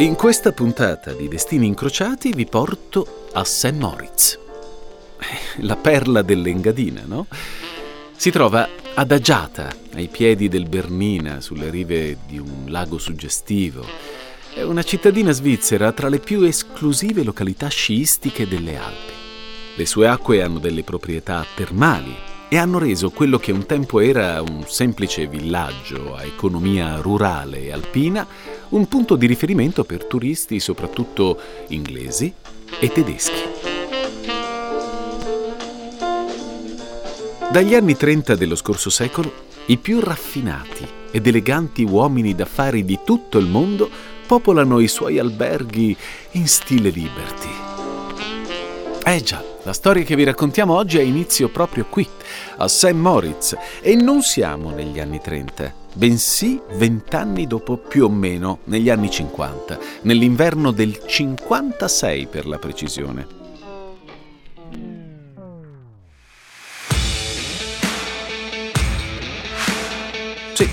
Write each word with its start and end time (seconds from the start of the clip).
In 0.00 0.14
questa 0.14 0.52
puntata 0.52 1.12
di 1.12 1.26
Destini 1.26 1.66
Incrociati 1.66 2.32
vi 2.32 2.46
porto 2.46 3.26
a 3.32 3.42
St. 3.42 3.72
Moritz, 3.72 4.38
la 5.62 5.74
perla 5.74 6.22
dell'Engadina, 6.22 7.02
no? 7.04 7.26
Si 8.14 8.30
trova 8.30 8.68
adagiata 8.94 9.74
ai 9.94 10.06
piedi 10.06 10.46
del 10.46 10.68
Bernina, 10.68 11.40
sulle 11.40 11.68
rive 11.68 12.18
di 12.28 12.38
un 12.38 12.66
lago 12.68 12.96
suggestivo. 12.98 13.84
È 14.54 14.62
una 14.62 14.84
cittadina 14.84 15.32
svizzera 15.32 15.90
tra 15.90 16.08
le 16.08 16.20
più 16.20 16.42
esclusive 16.42 17.24
località 17.24 17.66
sciistiche 17.66 18.46
delle 18.46 18.76
Alpi. 18.76 19.12
Le 19.74 19.86
sue 19.86 20.06
acque 20.06 20.42
hanno 20.44 20.60
delle 20.60 20.84
proprietà 20.84 21.44
termali 21.56 22.27
e 22.48 22.56
hanno 22.56 22.78
reso 22.78 23.10
quello 23.10 23.38
che 23.38 23.52
un 23.52 23.66
tempo 23.66 24.00
era 24.00 24.40
un 24.40 24.64
semplice 24.66 25.26
villaggio 25.26 26.14
a 26.14 26.24
economia 26.24 26.96
rurale 26.96 27.64
e 27.64 27.72
alpina 27.72 28.26
un 28.70 28.86
punto 28.88 29.16
di 29.16 29.26
riferimento 29.26 29.84
per 29.84 30.04
turisti 30.04 30.58
soprattutto 30.58 31.38
inglesi 31.68 32.32
e 32.80 32.90
tedeschi. 32.90 33.42
Dagli 37.50 37.74
anni 37.74 37.96
30 37.96 38.34
dello 38.34 38.54
scorso 38.54 38.90
secolo, 38.90 39.46
i 39.66 39.78
più 39.78 40.00
raffinati 40.00 40.86
ed 41.10 41.26
eleganti 41.26 41.82
uomini 41.82 42.34
d'affari 42.34 42.84
di 42.84 42.98
tutto 43.04 43.38
il 43.38 43.46
mondo 43.46 43.88
popolano 44.26 44.80
i 44.80 44.88
suoi 44.88 45.18
alberghi 45.18 45.96
in 46.32 46.46
stile 46.46 46.90
liberty. 46.90 47.48
Eh 49.02 49.22
già, 49.22 49.42
la 49.68 49.74
storia 49.74 50.02
che 50.02 50.16
vi 50.16 50.24
raccontiamo 50.24 50.72
oggi 50.74 50.96
ha 50.96 51.02
inizio 51.02 51.50
proprio 51.50 51.84
qui, 51.90 52.08
a 52.56 52.66
St. 52.68 52.92
Moritz, 52.92 53.54
e 53.82 53.94
non 53.96 54.22
siamo 54.22 54.70
negli 54.70 54.98
anni 54.98 55.20
30, 55.20 55.74
bensì 55.92 56.58
vent'anni 56.76 57.46
dopo 57.46 57.76
più 57.76 58.06
o 58.06 58.08
meno, 58.08 58.60
negli 58.64 58.88
anni 58.88 59.10
50, 59.10 59.78
nell'inverno 60.02 60.70
del 60.70 60.98
56 61.04 62.28
per 62.28 62.46
la 62.46 62.56
precisione. 62.56 63.26
Sì, 70.54 70.66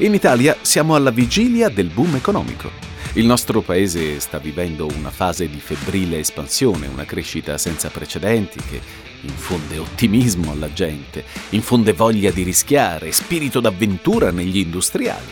in 0.00 0.12
Italia 0.12 0.54
siamo 0.60 0.94
alla 0.94 1.10
vigilia 1.10 1.70
del 1.70 1.88
boom 1.88 2.16
economico. 2.16 2.93
Il 3.16 3.26
nostro 3.26 3.60
paese 3.60 4.18
sta 4.18 4.38
vivendo 4.38 4.86
una 4.86 5.10
fase 5.12 5.48
di 5.48 5.60
febbrile 5.60 6.18
espansione, 6.18 6.88
una 6.88 7.04
crescita 7.04 7.56
senza 7.58 7.88
precedenti 7.88 8.58
che 8.58 8.80
infonde 9.20 9.78
ottimismo 9.78 10.50
alla 10.50 10.72
gente, 10.72 11.22
infonde 11.50 11.92
voglia 11.92 12.32
di 12.32 12.42
rischiare, 12.42 13.12
spirito 13.12 13.60
d'avventura 13.60 14.32
negli 14.32 14.58
industriali. 14.58 15.30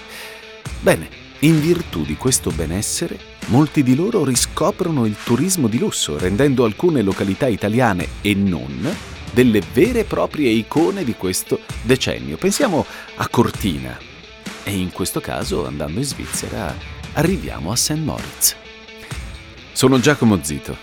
Bene, 0.79 1.09
in 1.41 1.61
virtù 1.61 2.05
di 2.05 2.17
questo 2.17 2.53
benessere, 2.53 3.19
molti 3.47 3.83
di 3.83 3.97
loro 3.97 4.25
riscoprono 4.25 5.05
il 5.05 5.17
turismo 5.21 5.67
di 5.67 5.79
lusso, 5.79 6.17
rendendo 6.17 6.65
alcune 6.65 7.03
località 7.03 7.49
italiane 7.49 8.07
e 8.21 8.33
non 8.35 8.97
delle 9.33 9.61
vere 9.73 10.01
e 10.01 10.05
proprie 10.05 10.51
icone 10.51 11.03
di 11.03 11.15
questo 11.15 11.59
decennio. 11.83 12.37
Pensiamo 12.37 12.87
a 13.17 13.27
Cortina 13.27 13.99
e 14.63 14.71
in 14.71 14.93
questo 14.93 15.19
caso, 15.19 15.67
andando 15.67 15.99
in 15.99 16.05
Svizzera, 16.05 16.92
arriviamo 17.15 17.73
a 17.73 17.77
St. 17.77 17.99
Moritz. 17.99 18.57
Sono 19.73 20.01
Giacomo 20.01 20.43
Zito 20.43 20.77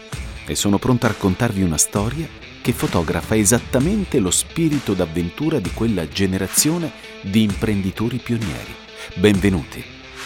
e 0.45 0.55
sono 0.55 0.77
pronto 0.77 1.05
a 1.05 1.09
raccontarvi 1.09 1.61
una 1.61 1.77
storia 1.77 2.27
che 2.61 2.73
fotografa 2.73 3.35
esattamente 3.35 4.19
lo 4.19 4.31
spirito 4.31 4.93
d'avventura 4.93 5.59
di 5.59 5.71
quella 5.73 6.07
generazione 6.07 6.91
di 7.21 7.43
imprenditori 7.43 8.17
pionieri. 8.17 8.75
Benvenuti 9.15 9.83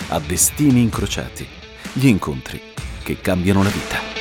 a 0.09 0.20
Destini 0.20 0.81
Incrociati, 0.81 1.48
gli 1.94 2.08
incontri 2.08 2.59
che 3.04 3.20
cambiano 3.22 3.64
la 3.64 3.70
vita. 3.70 4.12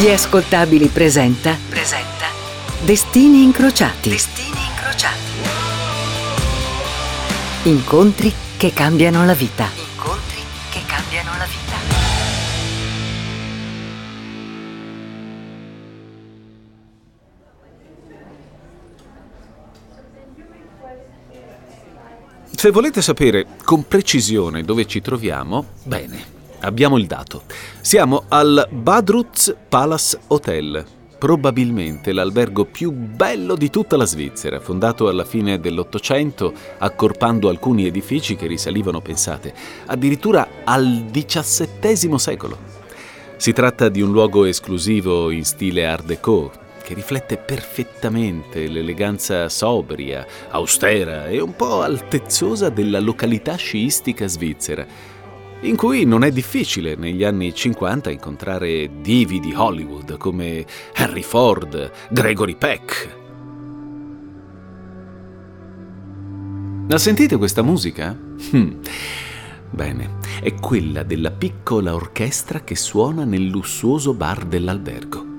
Gli 0.00 0.08
ascoltabili 0.08 0.88
presenta. 0.88 1.56
Presenta. 1.68 2.26
Destini 2.84 3.44
Incrociati. 3.44 4.08
Destini 4.08 4.43
Incontri 7.66 8.30
che 8.58 8.74
cambiano 8.74 9.24
la 9.24 9.32
vita. 9.32 9.66
Incontri 9.74 10.36
che 10.70 10.82
cambiano 10.86 11.30
la 11.38 11.46
vita. 11.46 11.76
Se 22.54 22.70
volete 22.70 23.00
sapere 23.00 23.46
con 23.64 23.88
precisione 23.88 24.62
dove 24.62 24.86
ci 24.86 25.00
troviamo, 25.00 25.64
bene, 25.84 26.22
abbiamo 26.60 26.98
il 26.98 27.06
dato. 27.06 27.44
Siamo 27.80 28.24
al 28.28 28.68
Badruz 28.70 29.56
Palace 29.70 30.20
Hotel, 30.26 30.84
probabilmente 31.24 32.12
l'albergo 32.12 32.66
più 32.66 32.90
bello 32.90 33.54
di 33.54 33.70
tutta 33.70 33.96
la 33.96 34.04
Svizzera, 34.04 34.60
fondato 34.60 35.08
alla 35.08 35.24
fine 35.24 35.58
dell'Ottocento, 35.58 36.52
accorpando 36.76 37.48
alcuni 37.48 37.86
edifici 37.86 38.36
che 38.36 38.46
risalivano, 38.46 39.00
pensate, 39.00 39.54
addirittura 39.86 40.46
al 40.64 41.06
XVII 41.10 42.18
secolo. 42.18 42.58
Si 43.38 43.54
tratta 43.54 43.88
di 43.88 44.02
un 44.02 44.12
luogo 44.12 44.44
esclusivo 44.44 45.30
in 45.30 45.46
stile 45.46 45.86
Art 45.86 46.04
Deco, 46.04 46.52
che 46.82 46.92
riflette 46.92 47.38
perfettamente 47.38 48.68
l'eleganza 48.68 49.48
sobria, 49.48 50.26
austera 50.50 51.28
e 51.28 51.40
un 51.40 51.56
po' 51.56 51.80
altezzosa 51.80 52.68
della 52.68 53.00
località 53.00 53.54
sciistica 53.54 54.26
svizzera 54.26 54.86
in 55.64 55.76
cui 55.76 56.04
non 56.04 56.24
è 56.24 56.30
difficile 56.30 56.94
negli 56.94 57.24
anni 57.24 57.54
50 57.54 58.10
incontrare 58.10 59.00
divi 59.00 59.40
di 59.40 59.54
Hollywood 59.54 60.18
come 60.18 60.64
Harry 60.94 61.22
Ford, 61.22 61.90
Gregory 62.10 62.54
Peck. 62.54 63.22
La 66.86 66.98
sentite 66.98 67.36
questa 67.38 67.62
musica? 67.62 68.16
Hmm. 68.50 68.72
Bene, 69.70 70.18
è 70.42 70.54
quella 70.54 71.02
della 71.02 71.30
piccola 71.30 71.94
orchestra 71.94 72.60
che 72.60 72.76
suona 72.76 73.24
nel 73.24 73.46
lussuoso 73.46 74.12
bar 74.12 74.44
dell'albergo. 74.44 75.32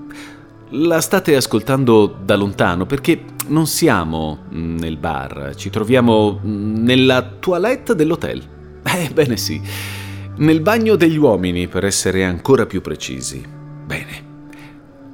La 0.69 1.02
state 1.02 1.35
ascoltando 1.35 2.08
da 2.08 2.35
lontano 2.35 2.88
perché 2.88 3.24
non 3.47 3.68
siamo 3.68 4.40
nel 4.50 4.97
bar, 4.97 5.53
ci 5.56 5.69
troviamo 5.69 6.40
nella 6.41 7.22
toilette 7.22 7.94
dell'hotel. 7.94 8.41
Ebbene 8.84 9.38
sì, 9.38 9.62
nel 10.38 10.62
bagno 10.62 10.96
degli 10.96 11.18
uomini, 11.18 11.68
per 11.68 11.85
essere 11.85 12.25
ancora 12.25 12.66
più 12.66 12.81
precisi. 12.81 13.44
Bene, 13.85 14.23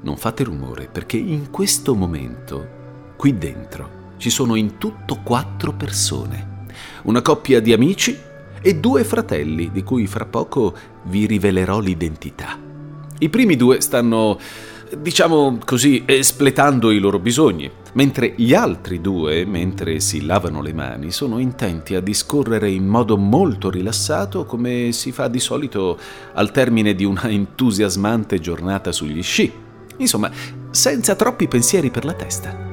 non 0.01 0.17
fate 0.17 0.43
rumore 0.43 0.89
perché 0.91 1.17
in 1.17 1.51
questo 1.51 1.93
momento, 1.93 3.13
qui 3.17 3.37
dentro, 3.37 3.99
ci 4.17 4.29
sono 4.29 4.55
in 4.55 4.77
tutto 4.77 5.19
quattro 5.23 5.73
persone. 5.73 6.65
Una 7.03 7.21
coppia 7.21 7.59
di 7.59 7.71
amici 7.71 8.17
e 8.61 8.75
due 8.75 9.03
fratelli 9.03 9.71
di 9.71 9.83
cui 9.83 10.07
fra 10.07 10.25
poco 10.25 10.75
vi 11.03 11.25
rivelerò 11.25 11.79
l'identità. 11.79 12.57
I 13.19 13.29
primi 13.29 13.55
due 13.55 13.81
stanno, 13.81 14.39
diciamo 14.97 15.59
così, 15.63 16.03
espletando 16.05 16.91
i 16.91 16.99
loro 16.99 17.19
bisogni 17.19 17.69
mentre 17.93 18.33
gli 18.37 18.53
altri 18.53 19.01
due, 19.01 19.45
mentre 19.45 19.99
si 19.99 20.25
lavano 20.25 20.61
le 20.61 20.73
mani, 20.73 21.11
sono 21.11 21.39
intenti 21.39 21.95
a 21.95 22.01
discorrere 22.01 22.69
in 22.69 22.85
modo 22.85 23.17
molto 23.17 23.69
rilassato 23.69 24.45
come 24.45 24.91
si 24.91 25.11
fa 25.11 25.27
di 25.27 25.39
solito 25.39 25.97
al 26.33 26.51
termine 26.51 26.93
di 26.95 27.03
una 27.03 27.29
entusiasmante 27.29 28.39
giornata 28.39 28.91
sugli 28.91 29.21
sci. 29.21 29.51
Insomma, 29.97 30.31
senza 30.69 31.15
troppi 31.15 31.47
pensieri 31.47 31.91
per 31.91 32.05
la 32.05 32.13
testa. 32.13 32.69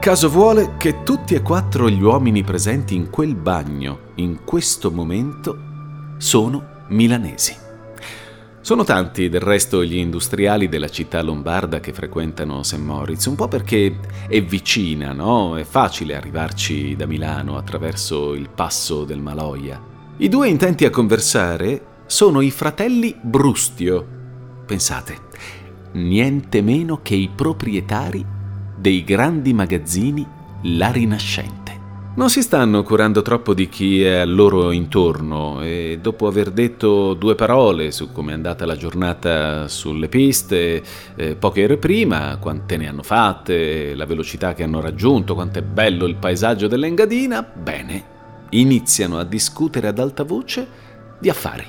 Caso 0.00 0.28
vuole 0.30 0.74
che 0.78 1.02
tutti 1.02 1.34
e 1.34 1.42
quattro 1.42 1.88
gli 1.90 2.00
uomini 2.00 2.42
presenti 2.42 2.94
in 2.94 3.10
quel 3.10 3.34
bagno, 3.34 4.12
in 4.16 4.44
questo 4.44 4.90
momento, 4.90 5.56
sono 6.18 6.84
milanesi. 6.88 7.67
Sono 8.68 8.84
tanti 8.84 9.30
del 9.30 9.40
resto 9.40 9.82
gli 9.82 9.96
industriali 9.96 10.68
della 10.68 10.90
città 10.90 11.22
lombarda 11.22 11.80
che 11.80 11.94
frequentano 11.94 12.62
St. 12.62 12.76
Moritz, 12.76 13.24
un 13.24 13.34
po' 13.34 13.48
perché 13.48 13.98
è 14.28 14.42
vicina, 14.42 15.14
no? 15.14 15.56
È 15.56 15.64
facile 15.64 16.14
arrivarci 16.14 16.94
da 16.94 17.06
Milano 17.06 17.56
attraverso 17.56 18.34
il 18.34 18.50
passo 18.54 19.04
del 19.04 19.20
Maloia. 19.20 19.82
I 20.18 20.28
due 20.28 20.48
intenti 20.48 20.84
a 20.84 20.90
conversare 20.90 22.02
sono 22.04 22.42
i 22.42 22.50
fratelli 22.50 23.16
Brustio. 23.18 24.06
Pensate, 24.66 25.16
niente 25.92 26.60
meno 26.60 27.00
che 27.00 27.14
i 27.14 27.30
proprietari 27.34 28.22
dei 28.76 29.02
grandi 29.02 29.54
magazzini 29.54 30.26
La 30.64 30.92
Rinascente. 30.92 31.67
Non 32.14 32.30
si 32.30 32.42
stanno 32.42 32.82
curando 32.82 33.22
troppo 33.22 33.54
di 33.54 33.68
chi 33.68 34.02
è 34.02 34.16
al 34.16 34.34
loro 34.34 34.72
intorno 34.72 35.62
e 35.62 36.00
dopo 36.02 36.26
aver 36.26 36.50
detto 36.50 37.14
due 37.14 37.36
parole 37.36 37.92
su 37.92 38.10
come 38.10 38.32
è 38.32 38.34
andata 38.34 38.66
la 38.66 38.76
giornata 38.76 39.68
sulle 39.68 40.08
piste, 40.08 40.82
eh, 41.14 41.36
poche 41.36 41.62
ore 41.62 41.76
prima, 41.76 42.36
quante 42.38 42.76
ne 42.76 42.88
hanno 42.88 43.04
fatte, 43.04 43.94
la 43.94 44.04
velocità 44.04 44.52
che 44.52 44.64
hanno 44.64 44.80
raggiunto, 44.80 45.34
quanto 45.34 45.60
è 45.60 45.62
bello 45.62 46.06
il 46.06 46.16
paesaggio 46.16 46.66
dell'Engadina, 46.66 47.40
bene, 47.42 48.04
iniziano 48.50 49.18
a 49.18 49.24
discutere 49.24 49.86
ad 49.86 50.00
alta 50.00 50.24
voce 50.24 50.66
di 51.20 51.28
affari. 51.28 51.64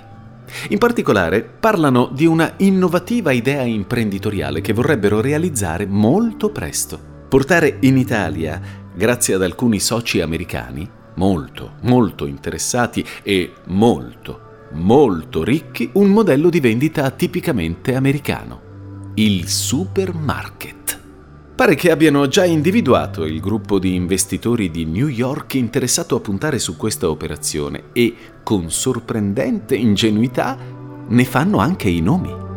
In 0.70 0.80
particolare 0.80 1.44
parlano 1.44 2.10
di 2.12 2.26
una 2.26 2.54
innovativa 2.58 3.32
idea 3.32 3.62
imprenditoriale 3.62 4.62
che 4.62 4.74
vorrebbero 4.74 5.22
realizzare 5.22 5.86
molto 5.86 6.50
presto. 6.50 7.00
Portare 7.30 7.78
in 7.82 7.98
Italia 7.98 8.60
grazie 9.00 9.36
ad 9.36 9.44
alcuni 9.44 9.80
soci 9.80 10.20
americani 10.20 10.86
molto, 11.16 11.76
molto 11.84 12.26
interessati 12.26 13.04
e 13.24 13.54
molto, 13.68 14.68
molto 14.74 15.42
ricchi, 15.42 15.90
un 15.94 16.10
modello 16.10 16.50
di 16.50 16.60
vendita 16.60 17.10
tipicamente 17.12 17.96
americano, 17.96 19.12
il 19.14 19.48
supermarket. 19.48 21.00
Pare 21.56 21.76
che 21.76 21.92
abbiano 21.92 22.28
già 22.28 22.44
individuato 22.44 23.24
il 23.24 23.40
gruppo 23.40 23.80
di 23.80 23.96
investitori 23.96 24.70
di 24.70 24.84
New 24.84 25.08
York 25.08 25.54
interessato 25.54 26.18
a 26.18 26.20
puntare 26.20 26.60
su 26.60 26.76
questa 26.76 27.10
operazione 27.10 27.92
e, 27.94 28.14
con 28.44 28.70
sorprendente 28.70 29.78
ingenuità, 29.78 30.58
ne 31.08 31.24
fanno 31.24 31.60
anche 31.60 31.88
i 31.88 32.02
nomi. 32.02 32.49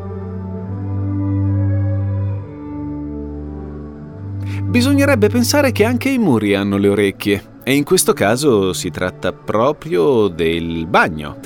Bisognerebbe 4.73 5.29
pensare 5.29 5.71
che 5.71 5.85
anche 5.85 6.09
i 6.09 6.17
muri 6.17 6.55
hanno 6.55 6.79
le 6.79 6.89
orecchie, 6.89 7.59
e 7.63 7.75
in 7.75 7.85
questo 7.85 8.15
caso 8.15 8.73
si 8.73 8.89
tratta 8.89 9.31
proprio 9.31 10.29
del 10.29 10.87
bagno. 10.87 11.41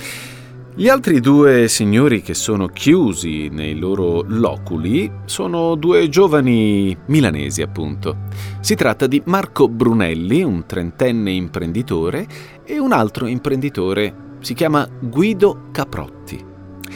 Gli 0.76 0.88
altri 0.88 1.19
due 1.19 1.67
signori 1.67 2.23
che 2.23 2.34
sono 2.34 2.69
chiusi 2.69 3.49
nei 3.49 3.76
loro 3.76 4.23
loculi 4.25 5.11
sono 5.25 5.75
due 5.75 6.08
giovani 6.08 6.96
milanesi, 7.06 7.62
appunto. 7.62 8.17
Si 8.61 8.76
tratta 8.76 9.08
di 9.08 9.20
Marco 9.25 9.69
Brunelli, 9.69 10.44
un 10.44 10.64
trentenne 10.64 11.32
imprenditore, 11.32 12.28
e 12.64 12.78
un 12.78 12.93
altro 12.93 13.26
imprenditore, 13.26 14.37
si 14.38 14.55
chiama 14.55 14.88
Guido 15.00 15.62
Caprotti. 15.73 16.55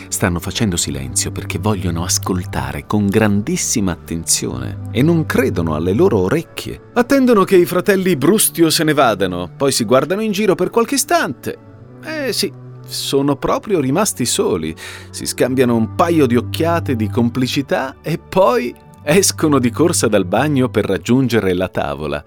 Stanno 0.08 0.40
facendo 0.40 0.76
silenzio 0.76 1.31
perché 1.31 1.58
vogliono 1.58 2.02
ascoltare 2.02 2.87
con 2.87 3.06
grandissima 3.06 3.92
attenzione 3.92 4.88
e 4.90 5.02
non 5.02 5.26
credono 5.26 5.75
alle 5.75 5.92
loro 5.92 6.19
orecchie. 6.19 6.90
Attendono 6.94 7.44
che 7.44 7.56
i 7.56 7.64
fratelli 7.64 8.16
Brustio 8.16 8.70
se 8.70 8.84
ne 8.84 8.92
vadano, 8.92 9.52
poi 9.56 9.72
si 9.72 9.84
guardano 9.84 10.22
in 10.22 10.32
giro 10.32 10.54
per 10.54 10.70
qualche 10.70 10.96
istante. 10.96 11.58
Eh 12.02 12.32
sì, 12.32 12.52
sono 12.87 13.37
proprio 13.37 13.81
rimasti 13.81 14.26
soli. 14.26 14.75
Si 15.10 15.26
scambiano 15.26 15.76
un 15.76 15.94
paio 15.94 16.26
di 16.26 16.37
occhiate 16.37 16.96
di 16.96 17.08
complicità 17.08 17.96
e 18.02 18.19
poi 18.19 18.75
escono 19.02 19.58
di 19.58 19.70
corsa 19.70 20.08
dal 20.08 20.26
bagno 20.26 20.69
per 20.69 20.84
raggiungere 20.84 21.54
la 21.54 21.69
tavola. 21.69 22.25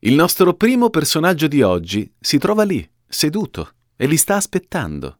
Il 0.00 0.14
nostro 0.14 0.54
primo 0.54 0.88
personaggio 0.88 1.46
di 1.46 1.60
oggi 1.60 2.10
si 2.18 2.38
trova 2.38 2.62
lì, 2.62 2.88
seduto, 3.06 3.68
e 3.96 4.06
li 4.06 4.16
sta 4.16 4.36
aspettando. 4.36 5.19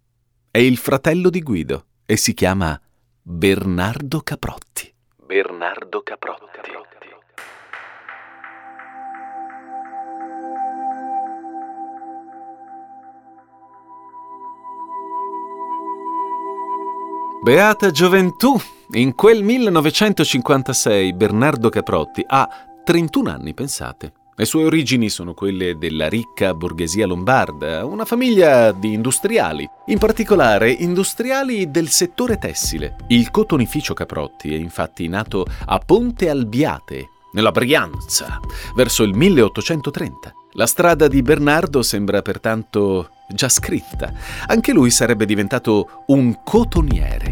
È 0.53 0.59
il 0.59 0.79
fratello 0.79 1.31
di 1.31 1.43
Guido 1.43 1.85
e 2.05 2.17
si 2.17 2.35
chiama 2.35 2.77
Bernardo 3.23 4.19
Caprotti. 4.19 4.93
Bernardo 5.25 6.03
Caprotti. 6.03 6.59
Beata 17.45 17.93
gioventù! 17.93 18.57
In 18.95 19.15
quel 19.15 19.45
1956 19.45 21.13
Bernardo 21.13 21.69
Caprotti 21.69 22.25
ha 22.27 22.49
31 22.85 23.31
anni, 23.31 23.55
pensate. 23.55 24.15
Le 24.41 24.47
sue 24.47 24.65
origini 24.65 25.11
sono 25.11 25.35
quelle 25.35 25.77
della 25.77 26.09
ricca 26.09 26.55
borghesia 26.55 27.07
lombarda, 27.07 27.85
una 27.85 28.07
famiglia 28.07 28.73
di 28.73 28.95
industriali, 28.95 29.69
in 29.89 29.99
particolare 29.99 30.71
industriali 30.71 31.71
del 31.71 31.91
settore 31.91 32.39
tessile. 32.39 32.97
Il 33.09 33.31
cotonificio 33.31 33.93
Caprotti 33.93 34.55
è 34.55 34.57
infatti 34.57 35.09
nato 35.09 35.45
a 35.67 35.79
Ponte 35.79 36.31
Albiate, 36.31 37.11
nella 37.33 37.51
Brianza, 37.51 38.41
verso 38.75 39.03
il 39.03 39.15
1830. 39.15 40.33
La 40.53 40.67
strada 40.67 41.07
di 41.07 41.21
Bernardo 41.21 41.83
sembra 41.83 42.23
pertanto 42.23 43.11
già 43.29 43.51
scritta. 43.51 44.11
Anche 44.47 44.73
lui 44.73 44.91
sarebbe 44.91 45.27
diventato 45.27 46.05
un 46.07 46.41
cotoniere. 46.43 47.30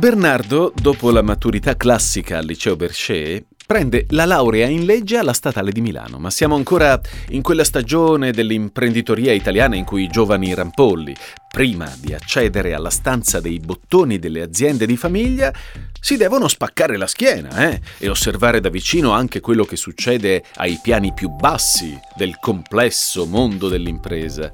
Bernardo, 0.00 0.72
dopo 0.74 1.10
la 1.10 1.20
maturità 1.20 1.76
classica 1.76 2.38
al 2.38 2.46
liceo 2.46 2.74
Berchet, 2.74 3.44
prende 3.66 4.06
la 4.08 4.24
laurea 4.24 4.66
in 4.66 4.86
legge 4.86 5.18
alla 5.18 5.34
Statale 5.34 5.72
di 5.72 5.82
Milano, 5.82 6.18
ma 6.18 6.30
siamo 6.30 6.54
ancora 6.54 6.98
in 7.28 7.42
quella 7.42 7.64
stagione 7.64 8.30
dell'imprenditoria 8.30 9.34
italiana 9.34 9.76
in 9.76 9.84
cui 9.84 10.04
i 10.04 10.08
giovani 10.08 10.54
rampolli, 10.54 11.14
prima 11.50 11.94
di 12.00 12.14
accedere 12.14 12.72
alla 12.72 12.88
stanza 12.88 13.40
dei 13.40 13.60
bottoni 13.60 14.18
delle 14.18 14.40
aziende 14.40 14.86
di 14.86 14.96
famiglia, 14.96 15.52
si 16.00 16.16
devono 16.16 16.48
spaccare 16.48 16.96
la 16.96 17.06
schiena 17.06 17.70
eh? 17.70 17.82
e 17.98 18.08
osservare 18.08 18.60
da 18.60 18.70
vicino 18.70 19.10
anche 19.10 19.40
quello 19.40 19.66
che 19.66 19.76
succede 19.76 20.44
ai 20.54 20.80
piani 20.82 21.12
più 21.12 21.28
bassi 21.28 21.94
del 22.16 22.38
complesso 22.40 23.26
mondo 23.26 23.68
dell'impresa. 23.68 24.50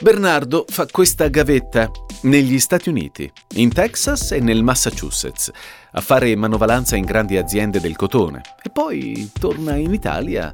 Bernardo 0.00 0.64
fa 0.66 0.86
questa 0.86 1.28
gavetta 1.28 1.90
negli 2.22 2.58
Stati 2.58 2.88
Uniti, 2.88 3.30
in 3.56 3.70
Texas 3.70 4.32
e 4.32 4.40
nel 4.40 4.62
Massachusetts, 4.62 5.50
a 5.92 6.00
fare 6.00 6.34
manovalanza 6.36 6.96
in 6.96 7.04
grandi 7.04 7.36
aziende 7.36 7.80
del 7.80 7.96
cotone. 7.96 8.40
E 8.62 8.70
poi 8.70 9.30
torna 9.38 9.76
in 9.76 9.92
Italia 9.92 10.52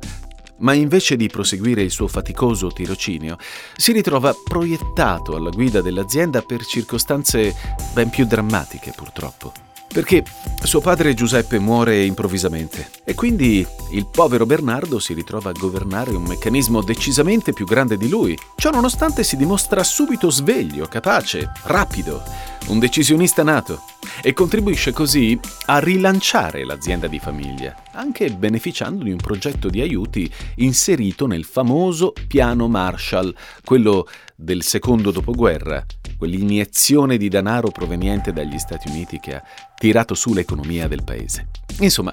ma 0.59 0.73
invece 0.73 1.17
di 1.17 1.29
proseguire 1.29 1.83
il 1.83 1.91
suo 1.91 2.09
faticoso 2.09 2.69
tirocinio, 2.69 3.37
si 3.77 3.93
ritrova 3.93 4.35
proiettato 4.43 5.37
alla 5.37 5.51
guida 5.51 5.83
dell'azienda 5.83 6.41
per 6.41 6.65
circostanze 6.65 7.55
ben 7.93 8.09
più 8.09 8.25
drammatiche, 8.25 8.95
purtroppo 8.97 9.66
perché 9.97 10.23
suo 10.63 10.83
padre 10.83 11.15
Giuseppe 11.15 11.59
muore 11.59 12.05
improvvisamente 12.05 12.91
e 13.03 13.15
quindi 13.15 13.67
il 13.93 14.07
povero 14.07 14.45
Bernardo 14.45 14.99
si 14.99 15.15
ritrova 15.15 15.49
a 15.49 15.59
governare 15.59 16.11
un 16.11 16.25
meccanismo 16.25 16.83
decisamente 16.83 17.55
più 17.55 17.65
grande 17.65 17.97
di 17.97 18.11
lui. 18.11 18.37
Ciò 18.57 18.71
nonostante 18.71 19.25
si 19.25 19.39
dimostra 19.39 19.83
subito 19.83 20.29
sveglio, 20.29 20.87
capace, 20.87 21.51
rapido, 21.63 22.23
un 22.67 22.79
decisionista 22.79 23.43
nato 23.43 23.85
e 24.21 24.35
contribuisce 24.35 24.93
così 24.93 25.39
a 25.67 25.79
rilanciare 25.79 26.67
l'azienda 26.67 27.07
di 27.07 27.19
famiglia, 27.19 27.75
anche 27.93 28.29
beneficiando 28.31 29.03
di 29.03 29.13
un 29.13 29.19
progetto 29.19 29.71
di 29.71 29.81
aiuti 29.81 30.31
inserito 30.57 31.27
nel 31.27 31.45
famoso 31.45 32.13
piano 32.29 32.69
Marshall, 32.69 33.35
quello 33.65 34.07
del 34.35 34.63
secondo 34.63 35.11
dopoguerra, 35.11 35.87
quell'iniezione 36.17 37.17
di 37.17 37.29
denaro 37.29 37.71
proveniente 37.71 38.33
dagli 38.33 38.59
Stati 38.59 38.89
Uniti 38.89 39.19
che 39.21 39.35
ha 39.35 39.43
tirato 39.77 40.15
su 40.15 40.33
l'economia 40.33 40.89
del 40.89 41.05
paese. 41.05 41.49
Insomma, 41.81 42.13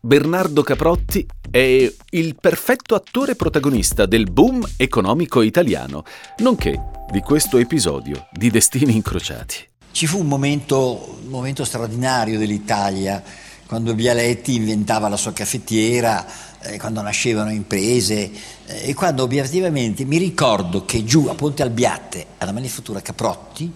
Bernardo 0.00 0.62
Caprotti 0.62 1.26
è 1.50 1.92
il 2.10 2.36
perfetto 2.38 2.94
attore 2.94 3.36
protagonista 3.36 4.06
del 4.06 4.30
boom 4.30 4.62
economico 4.76 5.40
italiano, 5.40 6.04
nonché 6.38 6.78
di 7.10 7.20
questo 7.20 7.58
episodio 7.58 8.26
di 8.32 8.50
Destini 8.50 8.94
Incrociati. 8.94 9.66
Ci 9.92 10.06
fu 10.06 10.18
un 10.18 10.26
momento, 10.26 11.18
un 11.22 11.30
momento 11.30 11.64
straordinario 11.64 12.38
dell'Italia 12.38 13.22
quando 13.66 13.94
Bialetti 13.94 14.56
inventava 14.56 15.08
la 15.08 15.16
sua 15.16 15.32
caffettiera, 15.32 16.24
eh, 16.64 16.78
quando 16.78 17.00
nascevano 17.02 17.50
imprese 17.50 18.30
eh, 18.66 18.88
e 18.88 18.94
quando 18.94 19.22
obiettivamente 19.22 20.04
mi 20.04 20.18
ricordo 20.18 20.84
che 20.84 21.04
giù 21.04 21.26
a 21.26 21.34
Ponte 21.34 21.62
Albiate, 21.62 22.26
alla 22.38 22.52
manifattura 22.52 23.00
Caprotti, 23.00 23.72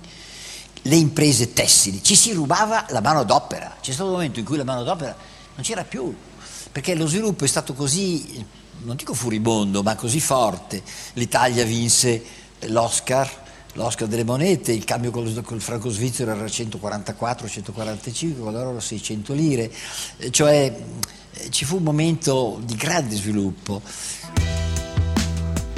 le 0.82 0.96
imprese 0.96 1.52
tessili, 1.52 2.02
ci 2.02 2.16
si 2.16 2.32
rubava 2.32 2.86
la 2.90 3.00
mano 3.00 3.24
d'opera. 3.24 3.76
C'è 3.80 3.92
stato 3.92 4.08
un 4.08 4.14
momento 4.14 4.38
in 4.38 4.44
cui 4.44 4.56
la 4.56 4.64
mano 4.64 4.82
d'opera 4.82 5.14
non 5.54 5.64
c'era 5.64 5.84
più, 5.84 6.14
perché 6.72 6.94
lo 6.94 7.06
sviluppo 7.06 7.44
è 7.44 7.48
stato 7.48 7.74
così, 7.74 8.44
non 8.84 8.96
dico 8.96 9.12
furibondo, 9.12 9.82
ma 9.82 9.94
così 9.96 10.20
forte. 10.20 10.82
L'Italia 11.14 11.64
vinse 11.64 12.22
l'Oscar, 12.66 13.46
l'Oscar 13.74 14.08
delle 14.08 14.24
monete, 14.24 14.72
il 14.72 14.84
cambio 14.84 15.10
col, 15.10 15.42
col 15.42 15.60
franco 15.60 15.90
svizzero 15.90 16.32
era 16.32 16.44
144-145, 16.44 18.38
con 18.38 18.52
l'oro 18.52 18.80
600 18.80 19.32
lire, 19.34 19.70
eh, 20.18 20.30
cioè 20.30 20.74
eh, 21.32 21.50
ci 21.50 21.64
fu 21.64 21.76
un 21.76 21.82
momento 21.82 22.60
di 22.64 22.74
grande 22.74 23.14
sviluppo. 23.14 23.80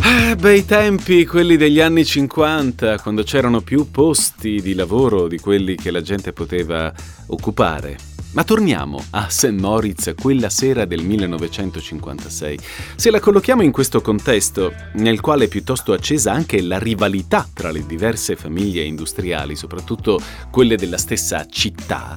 Ah, 0.03 0.35
bei 0.35 0.65
tempi, 0.65 1.27
quelli 1.27 1.57
degli 1.57 1.81
anni 1.81 2.05
50, 2.05 2.99
quando 3.01 3.23
c'erano 3.23 3.61
più 3.61 3.91
posti 3.91 4.61
di 4.61 4.75
lavoro 4.75 5.29
di 5.29 5.39
quelli 5.39 5.77
che 5.77 5.91
la 5.91 6.01
gente 6.01 6.33
poteva 6.33 6.93
occupare. 7.27 8.10
Ma 8.33 8.45
torniamo 8.45 9.03
a 9.11 9.29
St. 9.29 9.49
Moritz 9.49 10.15
quella 10.21 10.51
sera 10.51 10.85
del 10.85 11.03
1956. 11.03 12.59
Se 12.95 13.11
la 13.11 13.19
collochiamo 13.19 13.63
in 13.63 13.73
questo 13.73 14.01
contesto, 14.01 14.73
nel 14.95 15.21
quale 15.21 15.47
è 15.47 15.49
piuttosto 15.49 15.93
accesa 15.93 16.31
anche 16.31 16.63
la 16.63 16.79
rivalità 16.79 17.49
tra 17.53 17.73
le 17.73 17.85
diverse 17.85 18.37
famiglie 18.37 18.85
industriali, 18.85 19.57
soprattutto 19.57 20.21
quelle 20.49 20.77
della 20.77 20.97
stessa 20.97 21.45
città, 21.49 22.15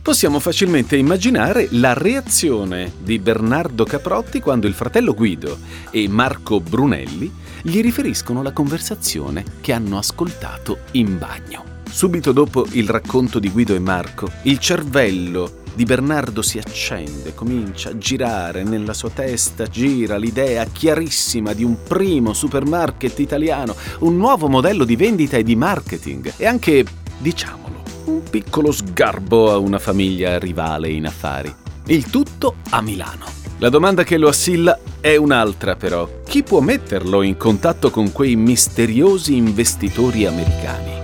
possiamo 0.00 0.38
facilmente 0.38 0.96
immaginare 0.96 1.66
la 1.72 1.92
reazione 1.92 2.92
di 2.96 3.18
Bernardo 3.18 3.84
Caprotti 3.84 4.40
quando 4.40 4.68
il 4.68 4.74
fratello 4.74 5.12
Guido 5.12 5.58
e 5.90 6.08
Marco 6.08 6.60
Brunelli 6.60 7.30
gli 7.62 7.80
riferiscono 7.80 8.42
la 8.42 8.52
conversazione 8.52 9.44
che 9.60 9.72
hanno 9.72 9.98
ascoltato 9.98 10.78
in 10.92 11.18
bagno. 11.18 11.77
Subito 11.90 12.32
dopo 12.32 12.66
il 12.72 12.88
racconto 12.88 13.38
di 13.38 13.50
Guido 13.50 13.74
e 13.74 13.80
Marco, 13.80 14.30
il 14.42 14.58
cervello 14.58 15.64
di 15.74 15.84
Bernardo 15.84 16.42
si 16.42 16.58
accende, 16.58 17.34
comincia 17.34 17.90
a 17.90 17.98
girare 17.98 18.62
nella 18.62 18.92
sua 18.92 19.10
testa, 19.10 19.66
gira 19.66 20.16
l'idea 20.16 20.64
chiarissima 20.64 21.52
di 21.52 21.64
un 21.64 21.82
primo 21.82 22.32
supermarket 22.32 23.18
italiano, 23.18 23.74
un 24.00 24.16
nuovo 24.16 24.48
modello 24.48 24.84
di 24.84 24.96
vendita 24.96 25.36
e 25.36 25.42
di 25.42 25.56
marketing 25.56 26.34
e 26.36 26.46
anche, 26.46 26.84
diciamolo, 27.18 27.82
un 28.06 28.22
piccolo 28.28 28.70
sgarbo 28.70 29.52
a 29.52 29.58
una 29.58 29.78
famiglia 29.78 30.38
rivale 30.38 30.90
in 30.90 31.06
affari. 31.06 31.54
Il 31.86 32.10
tutto 32.10 32.56
a 32.70 32.80
Milano. 32.80 33.26
La 33.58 33.70
domanda 33.70 34.04
che 34.04 34.18
lo 34.18 34.28
assilla 34.28 34.78
è 35.00 35.16
un'altra 35.16 35.74
però. 35.74 36.08
Chi 36.24 36.42
può 36.42 36.60
metterlo 36.60 37.22
in 37.22 37.36
contatto 37.36 37.90
con 37.90 38.12
quei 38.12 38.36
misteriosi 38.36 39.36
investitori 39.36 40.26
americani? 40.26 40.97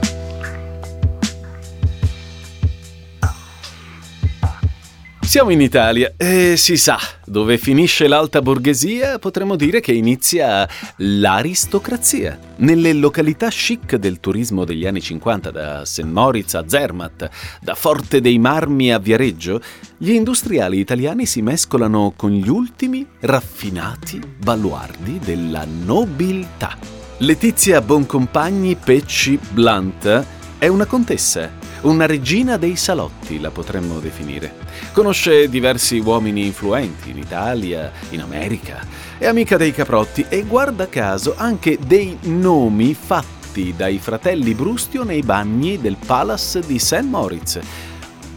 Siamo 5.34 5.50
in 5.50 5.60
Italia 5.60 6.14
e 6.16 6.56
si 6.56 6.76
sa, 6.76 6.96
dove 7.26 7.58
finisce 7.58 8.06
l'alta 8.06 8.40
borghesia 8.40 9.18
potremmo 9.18 9.56
dire 9.56 9.80
che 9.80 9.90
inizia 9.90 10.64
l'aristocrazia. 10.98 12.38
Nelle 12.58 12.92
località 12.92 13.48
chic 13.48 13.96
del 13.96 14.20
turismo 14.20 14.64
degli 14.64 14.86
anni 14.86 15.00
50, 15.00 15.50
da 15.50 15.84
St. 15.84 16.04
Moritz 16.04 16.54
a 16.54 16.62
Zermatt, 16.68 17.28
da 17.60 17.74
Forte 17.74 18.20
dei 18.20 18.38
Marmi 18.38 18.92
a 18.92 19.00
Viareggio, 19.00 19.60
gli 19.96 20.12
industriali 20.12 20.78
italiani 20.78 21.26
si 21.26 21.42
mescolano 21.42 22.12
con 22.14 22.30
gli 22.30 22.48
ultimi 22.48 23.04
raffinati 23.18 24.20
baluardi 24.38 25.18
della 25.18 25.66
nobiltà. 25.66 26.78
Letizia 27.18 27.80
Boncompagni 27.80 28.76
Pecci 28.76 29.36
Blunt 29.50 30.33
è 30.58 30.68
una 30.68 30.86
contessa 30.86 31.64
una 31.84 32.06
regina 32.06 32.56
dei 32.56 32.76
salotti, 32.76 33.40
la 33.40 33.50
potremmo 33.50 33.98
definire. 33.98 34.54
Conosce 34.92 35.48
diversi 35.48 35.98
uomini 35.98 36.46
influenti 36.46 37.10
in 37.10 37.18
Italia, 37.18 37.92
in 38.10 38.20
America. 38.20 38.80
È 39.18 39.26
amica 39.26 39.56
dei 39.56 39.72
caprotti 39.72 40.24
e 40.28 40.42
guarda 40.44 40.88
caso 40.88 41.34
anche 41.36 41.78
dei 41.84 42.18
nomi 42.22 42.94
fatti 42.94 43.74
dai 43.76 43.98
fratelli 43.98 44.54
Brustio 44.54 45.04
nei 45.04 45.22
bagni 45.22 45.78
del 45.78 45.96
Palace 46.04 46.60
di 46.60 46.78
St. 46.78 47.02
Moritz. 47.02 47.60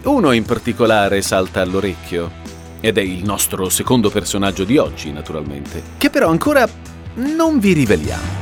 Uno 0.04 0.32
in 0.32 0.44
particolare 0.44 1.22
salta 1.22 1.62
all'orecchio, 1.62 2.46
ed 2.80 2.98
è 2.98 3.02
il 3.02 3.24
nostro 3.24 3.70
secondo 3.70 4.10
personaggio 4.10 4.64
di 4.64 4.78
oggi, 4.78 5.12
naturalmente, 5.12 5.82
che 5.98 6.10
però 6.10 6.30
ancora 6.30 6.68
non 7.16 7.60
vi 7.60 7.74
riveliamo. 7.74 8.37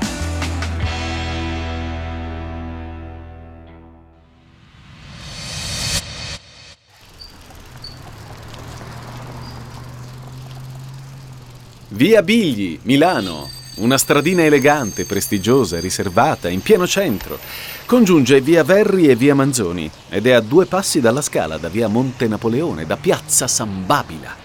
Via 11.96 12.22
Bigli, 12.22 12.78
Milano. 12.82 13.50
Una 13.76 13.98
stradina 13.98 14.44
elegante, 14.44 15.06
prestigiosa, 15.06 15.80
riservata, 15.80 16.50
in 16.50 16.60
pieno 16.62 16.86
centro. 16.86 17.40
Congiunge 17.86 18.42
via 18.42 18.66
Verri 18.66 19.08
e 19.08 19.16
via 19.16 19.34
Manzoni 19.34 19.90
ed 20.10 20.28
è 20.28 20.32
a 20.32 20.42
due 20.42 20.66
passi 20.66 21.00
dalla 21.00 21.22
scala 21.22 21.56
da 21.56 21.70
via 21.70 21.88
Monte 21.88 22.28
Napoleone, 22.28 22.86
da 22.86 22.98
piazza 22.98 23.48
San 23.48 23.86
Babila. 23.86 24.36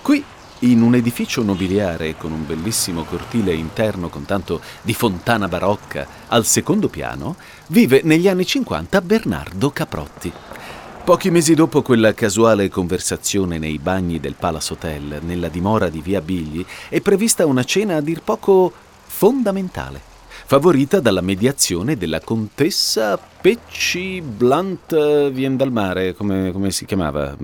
Qui, 0.00 0.22
in 0.60 0.82
un 0.82 0.94
edificio 0.94 1.42
nobiliare 1.42 2.14
con 2.16 2.30
un 2.30 2.46
bellissimo 2.46 3.02
cortile 3.02 3.54
interno 3.54 4.08
con 4.08 4.24
tanto 4.24 4.60
di 4.80 4.94
fontana 4.94 5.48
barocca, 5.48 6.06
al 6.28 6.46
secondo 6.46 6.86
piano, 6.86 7.34
vive 7.66 8.02
negli 8.04 8.28
anni 8.28 8.46
50 8.46 9.00
Bernardo 9.00 9.70
Caprotti. 9.72 10.32
Pochi 11.10 11.32
mesi 11.32 11.54
dopo 11.54 11.82
quella 11.82 12.14
casuale 12.14 12.68
conversazione 12.68 13.58
nei 13.58 13.80
bagni 13.80 14.20
del 14.20 14.36
Palace 14.38 14.74
Hotel, 14.74 15.18
nella 15.22 15.48
dimora 15.48 15.88
di 15.88 16.00
Via 16.00 16.20
Bigli, 16.20 16.64
è 16.88 17.00
prevista 17.00 17.46
una 17.46 17.64
cena 17.64 17.96
a 17.96 18.00
dir 18.00 18.22
poco 18.22 18.72
fondamentale, 19.06 20.00
favorita 20.46 21.00
dalla 21.00 21.20
mediazione 21.20 21.96
della 21.96 22.20
contessa 22.20 23.18
Pecci 23.18 24.22
Blunt 24.22 25.30
Vien 25.32 25.56
dal 25.56 25.72
Mare, 25.72 26.14
come, 26.14 26.52
come 26.52 26.70
si 26.70 26.84
chiamava? 26.84 27.36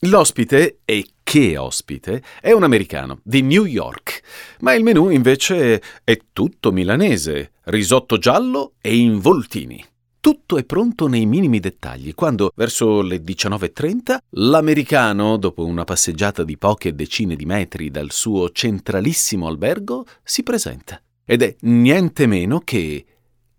L'ospite, 0.00 0.80
e 0.84 1.06
che 1.22 1.56
ospite, 1.56 2.24
è 2.40 2.50
un 2.50 2.64
americano 2.64 3.20
di 3.22 3.40
New 3.40 3.66
York, 3.66 4.20
ma 4.62 4.74
il 4.74 4.82
menù 4.82 5.10
invece 5.10 5.80
è 6.02 6.18
tutto 6.32 6.72
milanese, 6.72 7.52
risotto 7.66 8.18
giallo 8.18 8.72
e 8.80 8.96
involtini. 8.96 9.80
Tutto 10.20 10.58
è 10.58 10.64
pronto 10.64 11.06
nei 11.06 11.26
minimi 11.26 11.60
dettagli 11.60 12.12
quando, 12.14 12.50
verso 12.54 13.02
le 13.02 13.22
19.30, 13.22 14.16
l'americano, 14.30 15.36
dopo 15.36 15.64
una 15.64 15.84
passeggiata 15.84 16.42
di 16.42 16.58
poche 16.58 16.94
decine 16.94 17.36
di 17.36 17.44
metri 17.44 17.90
dal 17.90 18.10
suo 18.10 18.50
centralissimo 18.50 19.46
albergo, 19.46 20.04
si 20.22 20.42
presenta. 20.42 21.00
Ed 21.24 21.42
è 21.42 21.54
niente 21.60 22.26
meno 22.26 22.58
che 22.60 23.04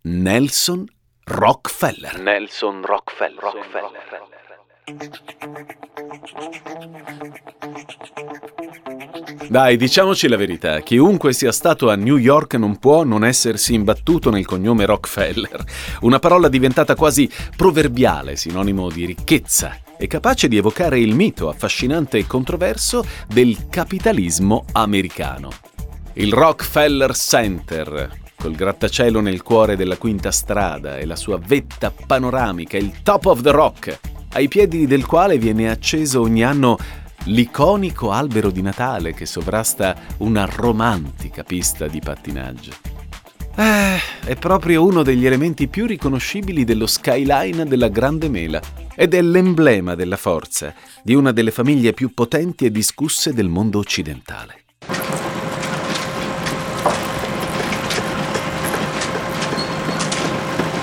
Nelson 0.01 0.85
Rockefeller. 1.23 2.19
Nelson 2.19 2.85
Rockefeller. 2.85 3.41
Rockefeller. 3.41 4.17
Dai, 9.49 9.77
diciamoci 9.77 10.27
la 10.27 10.37
verità, 10.37 10.81
chiunque 10.81 11.33
sia 11.33 11.51
stato 11.51 11.89
a 11.89 11.95
New 11.95 12.17
York 12.17 12.53
non 12.53 12.77
può 12.77 13.03
non 13.03 13.25
essersi 13.25 13.73
imbattuto 13.73 14.29
nel 14.29 14.45
cognome 14.45 14.85
Rockefeller, 14.85 15.63
una 16.01 16.19
parola 16.19 16.47
diventata 16.49 16.93
quasi 16.93 17.27
proverbiale, 17.55 18.35
sinonimo 18.35 18.91
di 18.91 19.05
ricchezza 19.05 19.75
e 19.97 20.05
capace 20.05 20.47
di 20.47 20.57
evocare 20.57 20.99
il 20.99 21.15
mito 21.15 21.49
affascinante 21.49 22.19
e 22.19 22.27
controverso 22.27 23.03
del 23.27 23.69
capitalismo 23.71 24.65
americano. 24.73 25.49
Il 26.13 26.31
Rockefeller 26.31 27.15
Center, 27.15 28.07
col 28.37 28.53
grattacielo 28.53 29.19
nel 29.19 29.41
cuore 29.41 29.75
della 29.75 29.97
quinta 29.97 30.29
strada 30.29 30.99
e 30.99 31.07
la 31.07 31.15
sua 31.15 31.39
vetta 31.43 31.91
panoramica, 32.05 32.77
il 32.77 33.01
Top 33.01 33.25
of 33.25 33.41
the 33.41 33.49
Rock, 33.49 33.99
ai 34.33 34.47
piedi 34.47 34.85
del 34.85 35.07
quale 35.07 35.39
viene 35.39 35.71
acceso 35.71 36.21
ogni 36.21 36.43
anno 36.43 36.77
l'iconico 37.25 38.11
albero 38.11 38.49
di 38.49 38.61
Natale 38.61 39.13
che 39.13 39.25
sovrasta 39.25 39.95
una 40.17 40.45
romantica 40.45 41.43
pista 41.43 41.87
di 41.87 41.99
pattinaggio. 41.99 42.71
Eh, 43.55 43.97
è 44.23 44.35
proprio 44.35 44.85
uno 44.85 45.03
degli 45.03 45.25
elementi 45.25 45.67
più 45.67 45.85
riconoscibili 45.85 46.63
dello 46.63 46.87
skyline 46.87 47.65
della 47.65 47.89
Grande 47.89 48.29
Mela 48.29 48.61
ed 48.95 49.13
è 49.13 49.21
l'emblema 49.21 49.95
della 49.95 50.17
forza 50.17 50.73
di 51.03 51.13
una 51.13 51.31
delle 51.31 51.51
famiglie 51.51 51.93
più 51.93 52.13
potenti 52.13 52.65
e 52.65 52.71
discusse 52.71 53.33
del 53.33 53.49
mondo 53.49 53.79
occidentale. 53.79 54.63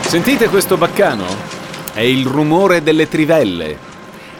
Sentite 0.02 0.48
questo 0.48 0.76
baccano? 0.76 1.26
È 1.92 2.00
il 2.00 2.26
rumore 2.26 2.82
delle 2.82 3.08
trivelle, 3.08 3.78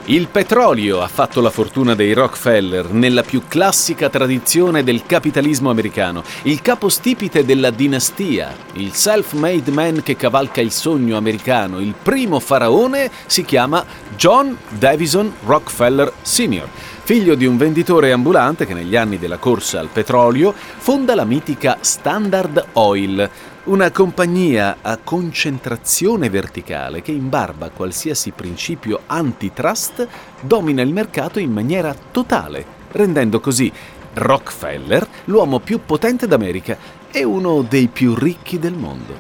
il 0.09 0.29
petrolio 0.29 1.03
ha 1.03 1.09
fatto 1.09 1.41
la 1.41 1.51
fortuna 1.51 1.97
dei 1.97 2.13
Rockefeller 2.13 2.93
nella 2.93 3.23
più 3.23 3.43
classica 3.49 4.09
tradizione 4.09 4.85
del 4.85 5.05
capitalismo 5.05 5.69
americano, 5.69 6.23
il 6.43 6.63
capostipite 6.63 7.45
della 7.45 7.71
dinastia, 7.71 8.55
il 8.75 8.93
self-made 8.93 9.73
man 9.73 10.03
che 10.05 10.15
cavalca 10.15 10.61
il 10.61 10.71
sogno 10.71 11.17
americano, 11.17 11.81
il 11.81 11.95
primo 12.01 12.39
faraone 12.39 13.11
si 13.27 13.45
chiama 13.45 13.85
John 14.17 14.57
Davison 14.69 15.33
Rockefeller 15.45 16.13
Sr., 16.23 16.69
figlio 17.03 17.35
di 17.35 17.47
un 17.47 17.57
venditore 17.57 18.13
ambulante 18.13 18.65
che 18.65 18.75
negli 18.75 18.95
anni 18.95 19.19
della 19.19 19.39
corsa 19.39 19.81
al 19.81 19.89
petrolio 19.93 20.55
fonda 20.77 21.17
la 21.17 21.25
mitica 21.25 21.79
Standard 21.81 22.65
Oil, 22.75 23.29
una 23.67 23.91
compagnia 23.91 24.77
a 24.81 24.97
concentrazione 25.03 26.31
verticale 26.31 27.03
che 27.03 27.11
in 27.11 27.29
barba 27.29 27.67
a 27.67 27.71
qualsiasi 27.71 28.31
principio 28.31 29.01
antitrust 29.07 30.07
domina 30.41 30.83
il 30.83 30.93
mercato 30.93 31.41
in 31.41 31.51
maniera 31.51 31.95
totale, 32.13 32.65
rendendo 32.93 33.41
così 33.41 33.73
Rockefeller 34.15 35.07
l'uomo 35.25 35.59
più 35.59 35.81
potente 35.85 36.29
d'America 36.29 36.77
e 37.11 37.25
uno 37.25 37.63
dei 37.63 37.89
più 37.89 38.15
ricchi 38.15 38.61
del 38.61 38.75
mondo. 38.75 39.15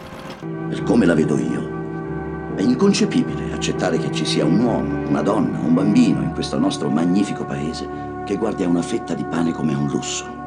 Per 0.68 0.82
come 0.84 1.06
la 1.06 1.14
vedo 1.14 1.36
io, 1.38 2.54
è 2.54 2.62
inconcepibile 2.62 3.52
accettare 3.52 3.98
che 3.98 4.12
ci 4.12 4.24
sia 4.24 4.44
un 4.44 4.60
uomo, 4.60 5.08
una 5.08 5.22
donna, 5.22 5.58
un 5.58 5.74
bambino 5.74 6.22
in 6.22 6.32
questo 6.32 6.56
nostro 6.56 6.88
magnifico 6.88 7.44
paese 7.44 8.22
che 8.24 8.36
guardi 8.36 8.62
a 8.62 8.68
una 8.68 8.82
fetta 8.82 9.14
di 9.14 9.24
pane 9.24 9.50
come 9.50 9.74
un 9.74 9.88
lusso. 9.88 10.45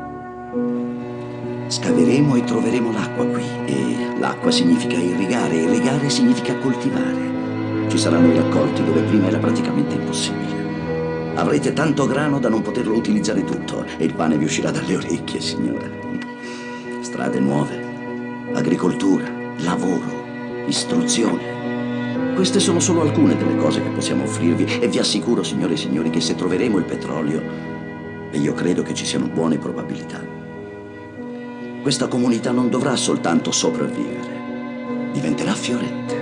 Scaveremo 1.70 2.36
e 2.36 2.44
troveremo 2.44 2.92
l'acqua 2.92 3.28
qui 3.28 3.44
e 3.66 4.18
l'acqua 4.18 4.50
significa 4.50 4.96
irrigare, 4.96 5.56
irrigare 5.56 6.10
significa 6.10 6.58
coltivare. 6.58 7.88
Ci 7.88 7.96
saranno 7.96 8.34
i 8.34 8.38
raccolti 8.38 8.84
dove 8.84 9.02
prima 9.04 9.28
era 9.28 9.38
praticamente 9.38 9.94
impossibile. 9.94 11.36
Avrete 11.36 11.72
tanto 11.74 12.08
grano 12.08 12.40
da 12.40 12.50
non 12.50 12.64
poterlo 12.64 12.96
utilizzare 12.96 13.44
tutto 13.44 13.86
e 14.00 14.04
il 14.04 14.16
pane 14.16 14.36
vi 14.40 14.46
uscirà 14.46 14.72
dalle 14.72 14.96
orecchie, 14.96 15.40
signora. 15.42 15.88
Strade 17.02 17.40
nuove, 17.40 17.80
agricoltura, 18.54 19.32
lavoro, 19.58 20.66
istruzione. 20.66 22.34
Queste 22.34 22.60
sono 22.60 22.80
solo 22.80 23.02
alcune 23.02 23.38
delle 23.38 23.58
cose 23.58 23.84
che 23.84 23.90
possiamo 23.90 24.24
offrirvi 24.24 24.80
e 24.80 24.88
vi 24.88 24.98
assicuro, 24.98 25.44
signore 25.44 25.74
e 25.74 25.78
signori, 25.78 26.10
che 26.10 26.20
se 26.20 26.34
troveremo 26.34 26.80
il 26.80 26.86
petrolio, 26.86 27.44
e 28.32 28.40
io 28.40 28.54
credo 28.56 28.82
che 28.82 28.96
ci 28.96 29.06
siano 29.06 29.28
buone 29.28 29.60
probabilità, 29.60 30.39
questa 31.82 32.08
comunità 32.08 32.52
non 32.52 32.70
dovrà 32.70 32.96
soltanto 32.96 33.52
sopravvivere, 33.52 35.12
diventerà 35.14 35.54
fiorente. 35.54 36.18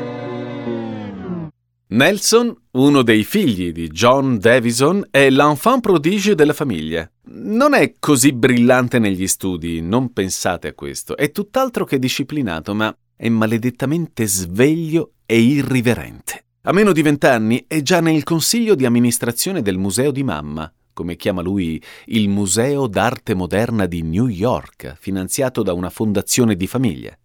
Nelson, 1.90 2.54
uno 2.72 3.02
dei 3.02 3.24
figli 3.24 3.72
di 3.72 3.88
John 3.88 4.38
Davison, 4.38 5.08
è 5.10 5.30
l'enfant 5.30 5.82
prodige 5.82 6.36
della 6.36 6.54
famiglia. 6.54 7.10
Non 7.30 7.74
è 7.74 7.94
così 7.98 8.34
brillante 8.34 9.00
negli 9.00 9.26
studi, 9.26 9.82
non 9.82 10.12
pensate 10.12 10.68
a 10.68 10.74
questo. 10.74 11.16
È 11.16 11.32
tutt'altro 11.32 11.86
che 11.86 11.98
disciplinato, 11.98 12.76
ma 12.76 12.96
è 13.16 13.30
maledettamente 13.30 14.28
sveglio 14.28 15.14
e 15.26 15.40
irriverente. 15.40 16.44
A 16.64 16.74
meno 16.74 16.92
di 16.92 17.02
vent'anni 17.02 17.64
è 17.66 17.82
già 17.82 18.02
nel 18.02 18.24
consiglio 18.24 18.76
di 18.76 18.86
amministrazione 18.86 19.62
del 19.62 19.78
Museo 19.78 20.12
di 20.12 20.24
Mamma, 20.24 20.70
come 20.98 21.16
chiama 21.16 21.44
lui 21.44 21.80
il 22.06 22.27
Museo 22.27 22.88
d'arte 22.88 23.36
moderna 23.36 23.86
di 23.86 24.01
New 24.01 24.25
York, 24.25 24.96
finanziato 24.98 25.62
da 25.62 25.74
una 25.74 25.92
fondazione 25.92 26.56
di 26.56 26.66
famiglia. 26.66 27.16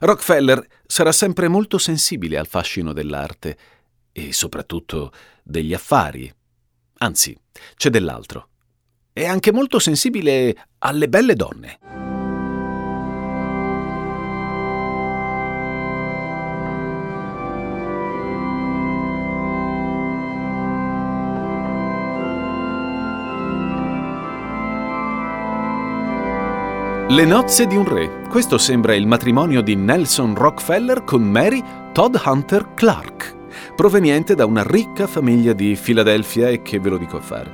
Rockefeller 0.00 0.62
sarà 0.86 1.10
sempre 1.10 1.48
molto 1.48 1.78
sensibile 1.78 2.36
al 2.36 2.46
fascino 2.46 2.92
dell'arte 2.92 3.56
e 4.12 4.34
soprattutto 4.34 5.10
degli 5.42 5.72
affari. 5.72 6.30
Anzi, 6.98 7.34
c'è 7.76 7.88
dell'altro. 7.88 8.48
È 9.10 9.24
anche 9.24 9.52
molto 9.52 9.78
sensibile 9.78 10.66
alle 10.80 11.08
belle 11.08 11.34
donne. 11.34 12.13
Le 27.14 27.24
nozze 27.24 27.68
di 27.68 27.76
un 27.76 27.84
re. 27.84 28.22
Questo 28.28 28.58
sembra 28.58 28.92
il 28.92 29.06
matrimonio 29.06 29.62
di 29.62 29.76
Nelson 29.76 30.34
Rockefeller 30.34 31.04
con 31.04 31.22
Mary 31.22 31.62
Todd 31.92 32.16
Hunter 32.16 32.74
Clark, 32.74 33.36
proveniente 33.76 34.34
da 34.34 34.46
una 34.46 34.64
ricca 34.64 35.06
famiglia 35.06 35.52
di 35.52 35.76
Filadelfia 35.76 36.48
e 36.48 36.60
che 36.62 36.80
ve 36.80 36.88
lo 36.88 36.96
dico 36.96 37.18
a 37.18 37.20
fare. 37.20 37.52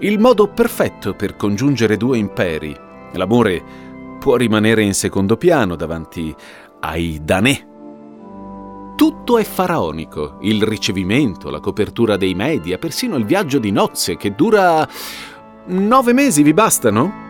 Il 0.00 0.18
modo 0.18 0.48
perfetto 0.48 1.14
per 1.14 1.36
congiungere 1.36 1.96
due 1.96 2.18
imperi. 2.18 2.76
L'amore 3.12 3.62
può 4.18 4.36
rimanere 4.36 4.82
in 4.82 4.92
secondo 4.92 5.38
piano 5.38 5.76
davanti 5.76 6.36
ai 6.80 7.20
danè. 7.24 7.66
Tutto 8.96 9.38
è 9.38 9.44
faraonico, 9.44 10.36
il 10.42 10.62
ricevimento, 10.62 11.48
la 11.48 11.60
copertura 11.60 12.18
dei 12.18 12.34
media, 12.34 12.76
persino 12.76 13.16
il 13.16 13.24
viaggio 13.24 13.58
di 13.58 13.70
nozze 13.70 14.18
che 14.18 14.34
dura 14.34 14.86
nove 15.68 16.12
mesi, 16.12 16.42
vi 16.42 16.52
bastano? 16.52 17.28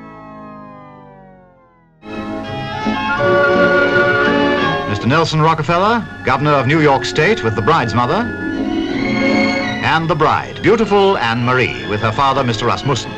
Mr. 4.90 5.06
Nelson 5.06 5.40
Rockefeller, 5.40 6.04
governor 6.24 6.52
of 6.52 6.66
New 6.66 6.80
York 6.80 7.04
State, 7.04 7.42
with 7.42 7.54
the 7.54 7.62
bride's 7.62 7.94
mother, 7.94 8.26
and 9.82 10.08
the 10.08 10.14
bride, 10.14 10.60
beautiful 10.62 11.16
Anne 11.16 11.44
Marie, 11.44 11.86
with 11.88 12.00
her 12.00 12.12
father, 12.12 12.44
Mr. 12.44 12.66
Rasmussen. 12.66 13.10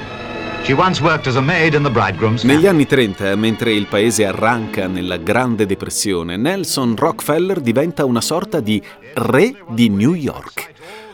She 0.64 0.74
once 0.74 1.02
worked 1.02 1.26
as 1.26 1.34
a 1.34 1.40
maid 1.40 1.74
in 1.74 1.82
the 1.82 1.90
bridegroom's 1.90 2.44
Negli 2.44 2.68
anni 2.68 2.86
30, 2.86 3.34
mentre 3.34 3.72
il 3.72 3.86
paese 3.86 4.24
arranca 4.24 4.86
nella 4.86 5.16
Grande 5.16 5.66
Depressione, 5.66 6.36
Nelson 6.36 6.94
Rockefeller 6.94 7.60
diventa 7.60 8.04
una 8.04 8.20
sorta 8.20 8.60
di 8.60 8.80
re 9.14 9.56
di 9.70 9.88
New 9.88 10.14
York. 10.14 10.70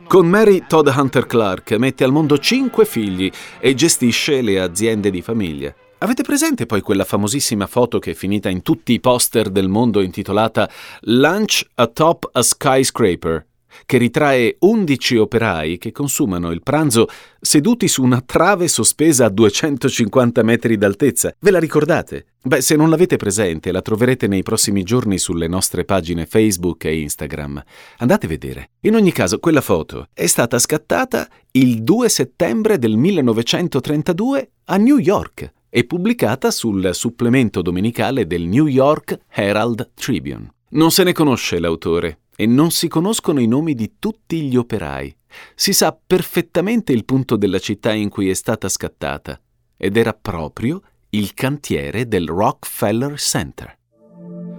Con 0.07 0.29
Mary 0.29 0.65
Todd 0.69 0.89
Hunter 0.95 1.27
Clark 1.27 1.73
mette 1.79 2.05
al 2.05 2.13
mondo 2.13 2.39
cinque 2.39 2.85
figli 2.85 3.31
e 3.59 3.75
gestisce 3.75 4.43
le 4.43 4.61
aziende 4.61 5.11
di 5.11 5.23
famiglia. 5.23 5.75
Avete 6.01 6.23
presente 6.23 6.65
poi 6.65 6.81
quella 6.81 7.03
famosissima 7.03 7.67
foto 7.67 7.99
che 7.99 8.13
è 8.13 8.15
finita 8.15 8.49
in 8.49 8.63
tutti 8.63 8.93
i 8.93 9.01
poster 9.01 9.51
del 9.51 9.69
mondo 9.69 10.01
intitolata 10.01 10.71
Lunch 11.01 11.67
atop 11.75 12.29
a 12.33 12.43
Skyscraper? 12.43 13.47
che 13.85 13.99
ritrae 13.99 14.57
11 14.59 15.17
operai 15.19 15.79
che 15.79 15.93
consumano 15.93 16.51
il 16.51 16.63
pranzo 16.63 17.07
seduti 17.41 17.87
su 17.87 18.03
una 18.03 18.21
trave 18.21 18.67
sospesa 18.67 19.27
a 19.27 19.29
250 19.29 20.43
metri 20.43 20.77
d'altezza. 20.77 21.35
Ve 21.39 21.51
la 21.51 21.61
ricordate? 21.61 22.27
Beh, 22.43 22.61
se 22.61 22.77
non 22.77 22.91
l'avete 22.91 23.17
presente, 23.17 23.71
la 23.71 23.83
troverete 23.83 24.27
nei 24.27 24.43
prossimi 24.43 24.83
giorni 24.83 25.19
sulle 25.19 25.47
nostre 25.47 25.85
pagine 25.85 26.27
Facebook 26.27 26.87
e 26.87 26.99
Instagram. 27.01 27.63
Andate 27.99 28.27
a 28.27 28.29
vedere. 28.29 28.71
In 28.81 28.95
ogni 28.95 29.13
caso, 29.13 29.39
quella 29.39 29.61
foto 29.61 30.09
è 30.13 30.27
stata 30.27 30.59
scattata 30.59 31.29
il 31.53 31.83
2 31.83 32.09
settembre 32.09 32.79
del 32.79 32.97
1932 32.97 34.51
a 34.65 34.77
New 34.77 34.97
York 34.97 35.53
e 35.71 35.85
pubblicata 35.85 36.51
sul 36.51 36.91
supplemento 36.95 37.63
domenicale 37.63 38.27
del 38.27 38.43
New 38.47 38.67
York 38.67 39.19
Herald 39.29 39.91
Tribune. 39.95 40.53
Non 40.71 40.91
se 40.91 41.03
ne 41.05 41.13
conosce 41.13 41.59
l'autore 41.59 42.21
e 42.37 42.47
non 42.47 42.71
si 42.71 42.89
conoscono 42.89 43.41
i 43.41 43.47
nomi 43.47 43.75
di 43.75 43.95
tutti 43.99 44.43
gli 44.43 44.57
operai. 44.57 45.15
Si 45.55 45.73
sa 45.73 45.99
perfettamente 46.07 46.93
il 46.93 47.05
punto 47.05 47.37
della 47.37 47.59
città 47.59 47.93
in 47.93 48.09
cui 48.09 48.31
è 48.31 48.35
stata 48.35 48.69
scattata 48.69 49.41
ed 49.77 49.97
era 49.97 50.13
proprio 50.13 50.81
il 51.11 51.33
cantiere 51.35 52.07
del 52.07 52.29
Rockefeller 52.29 53.19
Center. 53.19 53.78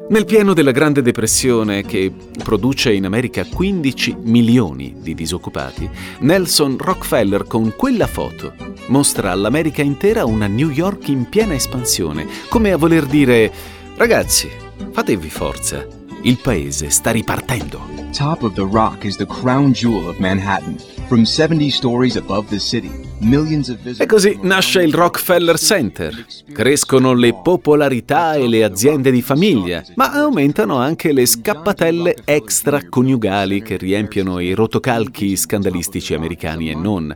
Nel 0.09 0.25
pieno 0.25 0.53
della 0.53 0.71
Grande 0.71 1.03
Depressione, 1.03 1.83
che 1.83 2.11
produce 2.43 2.91
in 2.91 3.05
America 3.05 3.45
15 3.45 4.17
milioni 4.23 4.95
di 4.97 5.13
disoccupati, 5.13 5.87
Nelson 6.21 6.77
Rockefeller 6.79 7.45
con 7.45 7.75
quella 7.77 8.07
foto 8.07 8.55
mostra 8.87 9.29
all'America 9.29 9.83
intera 9.83 10.25
una 10.25 10.47
New 10.47 10.71
York 10.71 11.09
in 11.09 11.29
piena 11.29 11.53
espansione, 11.53 12.25
come 12.49 12.71
a 12.71 12.77
voler 12.77 13.05
dire 13.05 13.51
ragazzi, 13.97 14.49
fatevi 14.91 15.29
forza, 15.29 15.85
il 16.23 16.39
paese 16.41 16.89
sta 16.89 17.11
ripartendo. 17.11 17.79
Top 18.11 18.41
of 18.41 18.53
the 18.53 18.67
Rock 18.67 19.03
is 19.03 19.15
the 19.15 19.27
crown 19.27 19.73
jewel 19.73 20.07
of 20.07 20.17
Manhattan. 20.17 20.75
From 21.05 21.23
70 21.23 21.69
stories 21.69 22.15
above 22.15 22.47
the 22.47 22.59
city. 22.59 23.08
E 23.21 24.05
così 24.05 24.39
nasce 24.41 24.81
il 24.81 24.93
Rockefeller 24.93 25.57
Center. 25.57 26.25
Crescono 26.53 27.13
le 27.13 27.33
popolarità 27.33 28.35
e 28.35 28.47
le 28.47 28.63
aziende 28.63 29.11
di 29.11 29.21
famiglia, 29.21 29.83
ma 29.95 30.11
aumentano 30.11 30.77
anche 30.77 31.11
le 31.11 31.25
scappatelle 31.25 32.15
extraconiugali 32.23 33.61
che 33.61 33.77
riempiono 33.77 34.39
i 34.39 34.53
rotocalchi 34.53 35.35
scandalistici 35.35 36.13
americani 36.13 36.69
e 36.69 36.75
non, 36.75 37.13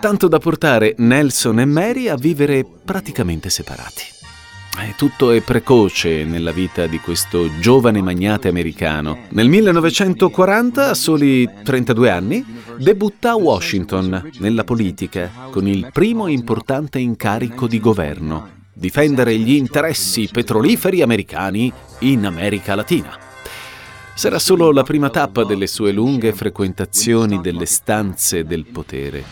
tanto 0.00 0.26
da 0.28 0.38
portare 0.38 0.94
Nelson 0.98 1.60
e 1.60 1.64
Mary 1.64 2.08
a 2.08 2.16
vivere 2.16 2.64
praticamente 2.84 3.48
separati. 3.48 4.13
Tutto 4.96 5.32
è 5.32 5.42
precoce 5.42 6.24
nella 6.24 6.50
vita 6.50 6.86
di 6.86 6.98
questo 6.98 7.58
giovane 7.58 8.00
magnate 8.00 8.48
americano. 8.48 9.26
Nel 9.30 9.48
1940, 9.48 10.88
a 10.88 10.94
soli 10.94 11.46
32 11.62 12.10
anni, 12.10 12.44
debutta 12.78 13.32
a 13.32 13.36
Washington 13.36 14.30
nella 14.38 14.64
politica 14.64 15.30
con 15.50 15.66
il 15.66 15.90
primo 15.92 16.28
importante 16.28 17.00
incarico 17.00 17.66
di 17.66 17.80
governo, 17.80 18.48
difendere 18.72 19.36
gli 19.36 19.52
interessi 19.52 20.28
petroliferi 20.32 21.02
americani 21.02 21.70
in 21.98 22.24
America 22.24 22.74
Latina. 22.74 23.18
Sarà 24.14 24.38
solo 24.38 24.70
la 24.70 24.84
prima 24.84 25.10
tappa 25.10 25.44
delle 25.44 25.66
sue 25.66 25.92
lunghe 25.92 26.32
frequentazioni 26.32 27.40
delle 27.40 27.66
stanze 27.66 28.44
del 28.44 28.64
potere. 28.64 29.24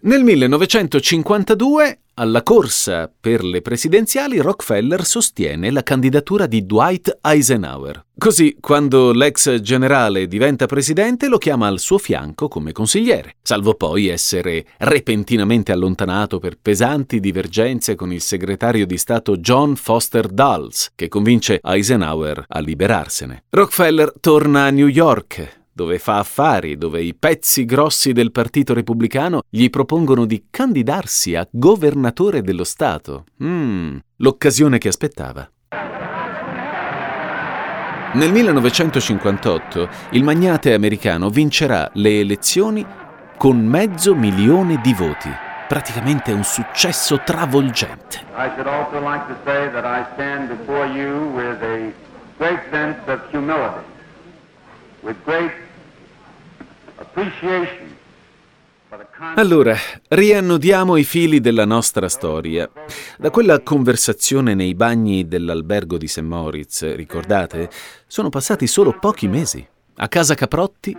Nel 0.00 0.24
1952 0.24 2.01
alla 2.14 2.42
corsa 2.42 3.10
per 3.18 3.42
le 3.42 3.62
presidenziali 3.62 4.38
Rockefeller 4.38 5.04
sostiene 5.04 5.70
la 5.70 5.82
candidatura 5.82 6.46
di 6.46 6.66
Dwight 6.66 7.18
Eisenhower. 7.22 8.04
Così, 8.18 8.56
quando 8.60 9.12
l'ex 9.12 9.60
generale 9.60 10.28
diventa 10.28 10.66
presidente, 10.66 11.28
lo 11.28 11.38
chiama 11.38 11.66
al 11.66 11.80
suo 11.80 11.98
fianco 11.98 12.48
come 12.48 12.72
consigliere, 12.72 13.36
salvo 13.42 13.74
poi 13.74 14.08
essere 14.08 14.64
repentinamente 14.78 15.72
allontanato 15.72 16.38
per 16.38 16.58
pesanti 16.60 17.18
divergenze 17.18 17.94
con 17.94 18.12
il 18.12 18.20
segretario 18.20 18.86
di 18.86 18.98
Stato 18.98 19.38
John 19.38 19.74
Foster 19.76 20.28
Dulles, 20.28 20.92
che 20.94 21.08
convince 21.08 21.60
Eisenhower 21.62 22.44
a 22.46 22.60
liberarsene. 22.60 23.44
Rockefeller 23.50 24.12
torna 24.20 24.64
a 24.64 24.70
New 24.70 24.88
York 24.88 25.60
dove 25.72 25.98
fa 25.98 26.18
affari, 26.18 26.76
dove 26.76 27.00
i 27.02 27.14
pezzi 27.14 27.64
grossi 27.64 28.12
del 28.12 28.30
Partito 28.30 28.74
Repubblicano 28.74 29.42
gli 29.48 29.70
propongono 29.70 30.26
di 30.26 30.46
candidarsi 30.50 31.34
a 31.34 31.48
governatore 31.50 32.42
dello 32.42 32.64
Stato. 32.64 33.24
Mm, 33.42 33.96
l'occasione 34.16 34.78
che 34.78 34.88
aspettava. 34.88 35.50
Nel 38.14 38.30
1958 38.30 39.88
il 40.10 40.22
magnate 40.22 40.74
americano 40.74 41.30
vincerà 41.30 41.88
le 41.94 42.20
elezioni 42.20 42.84
con 43.38 43.56
mezzo 43.64 44.14
milione 44.14 44.78
di 44.82 44.92
voti, 44.92 45.30
praticamente 45.66 46.30
un 46.32 46.44
successo 46.44 47.22
travolgente. 47.24 48.20
I 48.36 48.50
should 48.54 48.66
also 48.66 49.00
like 49.00 49.26
to 49.28 49.36
say 49.44 49.70
that 49.72 49.84
I 49.86 50.04
stand 50.12 50.48
before 50.48 50.86
you 50.86 51.30
with 51.34 51.62
a 51.62 51.90
great 52.36 52.60
sense 52.70 53.00
of 53.06 53.20
humility 53.30 53.91
allora, 59.34 59.76
riannodiamo 60.08 60.96
i 60.96 61.04
fili 61.04 61.40
della 61.40 61.64
nostra 61.64 62.08
storia. 62.08 62.70
Da 63.18 63.30
quella 63.30 63.60
conversazione 63.60 64.54
nei 64.54 64.74
bagni 64.74 65.26
dell'albergo 65.26 65.96
di 65.96 66.06
St. 66.06 66.20
Moritz, 66.20 66.94
ricordate? 66.94 67.68
Sono 68.06 68.28
passati 68.28 68.66
solo 68.66 68.96
pochi 68.98 69.26
mesi. 69.26 69.66
A 69.96 70.08
casa 70.08 70.34
Caprotti, 70.34 70.96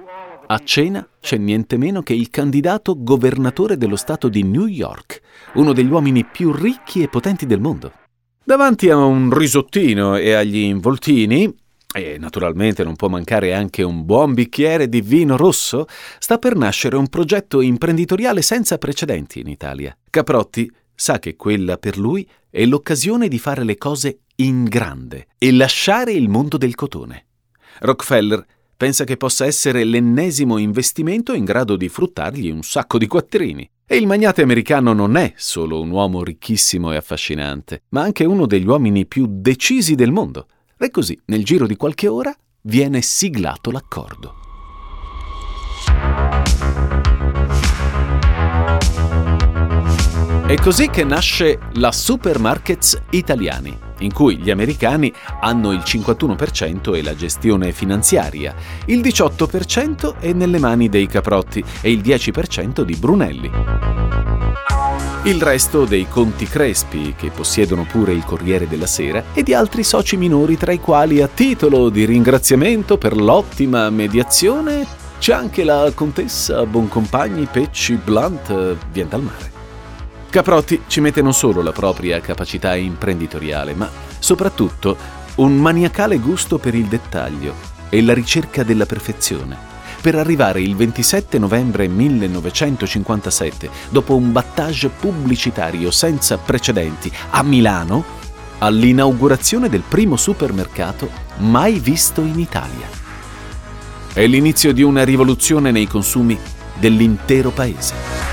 a 0.48 0.60
cena, 0.64 1.08
c'è 1.22 1.38
niente 1.38 1.78
meno 1.78 2.02
che 2.02 2.14
il 2.14 2.30
candidato 2.30 2.96
governatore 3.02 3.78
dello 3.78 3.96
stato 3.96 4.28
di 4.28 4.44
New 4.44 4.66
York, 4.66 5.22
uno 5.54 5.72
degli 5.72 5.90
uomini 5.90 6.26
più 6.26 6.52
ricchi 6.52 7.02
e 7.02 7.08
potenti 7.08 7.46
del 7.46 7.62
mondo. 7.62 7.92
Davanti 8.44 8.90
a 8.90 8.98
un 8.98 9.32
risottino 9.32 10.18
e 10.18 10.34
agli 10.34 10.58
involtini, 10.58 11.54
e 11.94 12.18
naturalmente 12.18 12.84
non 12.84 12.96
può 12.96 13.08
mancare 13.08 13.54
anche 13.54 13.84
un 13.84 14.04
buon 14.04 14.34
bicchiere 14.34 14.90
di 14.90 15.02
vino 15.02 15.38
rosso, 15.38 15.86
sta 16.20 16.40
per 16.40 16.56
nascere 16.56 16.96
un 16.96 17.08
progetto 17.08 17.62
imprenditoriale 17.62 18.42
senza 18.42 18.78
precedenti 18.78 19.40
in 19.40 19.48
Italia. 19.48 19.96
Caprotti 20.10 20.70
sa 20.96 21.20
che 21.20 21.36
quella 21.36 21.78
per 21.78 21.98
lui 21.98 22.28
è 22.50 22.66
l'occasione 22.66 23.28
di 23.28 23.40
fare 23.40 23.64
le 23.64 23.78
cose 23.78 24.20
in 24.38 24.64
grande 24.64 25.28
e 25.38 25.52
lasciare 25.52 26.12
il 26.12 26.30
mondo 26.30 26.58
del 26.58 26.76
cotone. 26.76 27.26
Rockefeller 27.80 28.46
pensa 28.76 29.04
che 29.04 29.18
possa 29.18 29.46
essere 29.46 29.84
l'ennesimo 29.84 30.58
investimento 30.58 31.34
in 31.34 31.46
grado 31.46 31.76
di 31.76 31.90
fruttargli 31.90 32.50
un 32.50 32.64
sacco 32.64 32.98
di 32.98 33.08
quattrini. 33.08 33.70
E 33.86 33.98
il 33.98 34.08
magnate 34.08 34.42
americano 34.42 34.94
non 34.94 35.18
è 35.18 35.34
solo 35.36 35.80
un 35.80 35.90
uomo 35.90 36.24
ricchissimo 36.24 36.92
e 36.92 36.96
affascinante, 36.96 37.84
ma 37.90 38.02
anche 38.02 38.24
uno 38.26 38.46
degli 38.46 38.66
uomini 38.66 39.06
più 39.06 39.28
decisi 39.30 39.94
del 39.96 40.12
mondo. 40.12 40.48
E 40.84 40.92
così, 40.92 41.18
nel 41.28 41.46
giro 41.46 41.66
di 41.66 41.78
qualche 41.78 42.10
ora, 42.10 42.36
viene 42.64 43.02
siglato 43.02 43.72
l'accordo. 43.72 44.36
È 50.46 50.56
così 50.56 50.90
che 50.90 51.06
nasce 51.06 51.58
la 51.76 51.94
Supermarkets 51.94 53.02
Italiani, 53.12 53.74
in 54.00 54.12
cui 54.12 54.38
gli 54.40 54.52
americani 54.52 55.10
hanno 55.40 55.72
il 55.72 55.84
51% 55.86 56.94
e 56.96 57.02
la 57.02 57.16
gestione 57.16 57.72
finanziaria, 57.72 58.54
il 58.88 59.00
18% 59.00 60.20
è 60.20 60.34
nelle 60.34 60.60
mani 60.60 60.90
dei 60.90 61.08
Caprotti 61.08 61.64
e 61.80 61.94
il 61.94 62.02
10% 62.02 62.82
di 62.82 62.96
Brunelli. 62.98 64.03
Il 65.26 65.42
resto 65.42 65.86
dei 65.86 66.10
conti 66.10 66.46
Crespi, 66.46 67.16
che 67.16 67.30
possiedono 67.30 67.86
pure 67.90 68.12
il 68.12 68.26
Corriere 68.26 68.68
della 68.68 68.86
Sera, 68.86 69.24
e 69.34 69.42
di 69.42 69.54
altri 69.54 69.82
soci 69.82 70.18
minori 70.18 70.58
tra 70.58 70.74
i 70.74 70.82
quali 70.82 71.22
a 71.22 71.30
titolo 71.30 71.88
di 71.88 72.04
ringraziamento 72.04 72.98
per 72.98 73.16
l'ottima 73.16 73.90
mediazione 73.90 74.86
c'è 75.20 75.32
anche 75.32 75.64
la 75.64 75.90
contessa 75.96 76.66
Boncompagni 76.66 77.48
Pecci 77.50 77.96
Blunt 78.04 78.76
vien 78.92 79.08
dal 79.08 79.22
mare. 79.22 79.52
Caprotti 80.30 80.82
ci 80.88 81.00
mette 81.00 81.22
non 81.22 81.34
solo 81.34 81.62
la 81.62 81.72
propria 81.72 82.20
capacità 82.20 82.76
imprenditoriale, 82.76 83.74
ma 83.74 83.90
soprattutto 84.20 84.98
un 85.36 85.56
maniacale 85.56 86.18
gusto 86.18 86.58
per 86.58 86.76
il 86.76 86.88
dettaglio 86.88 87.54
e 87.88 88.02
la 88.02 88.14
ricerca 88.14 88.64
della 88.64 88.86
perfezione 88.86 89.72
per 90.04 90.16
arrivare 90.16 90.62
il 90.62 90.76
27 90.76 91.40
novembre 91.40 91.88
1957, 91.88 93.70
dopo 93.88 94.18
un 94.18 94.34
battage 94.34 94.90
pubblicitario 94.90 95.92
senza 95.92 96.38
precedenti 96.38 97.10
a 97.30 97.42
Milano, 97.42 98.04
all'inaugurazione 98.58 99.70
del 99.70 99.84
primo 99.88 100.18
supermercato 100.18 101.10
mai 101.38 101.80
visto 101.80 102.20
in 102.20 102.38
Italia. 102.38 102.86
È 104.12 104.28
l'inizio 104.28 104.74
di 104.74 104.82
una 104.82 105.06
rivoluzione 105.06 105.72
nei 105.72 105.88
consumi 105.88 106.38
dell'intero 106.78 107.52
paese. 107.52 108.33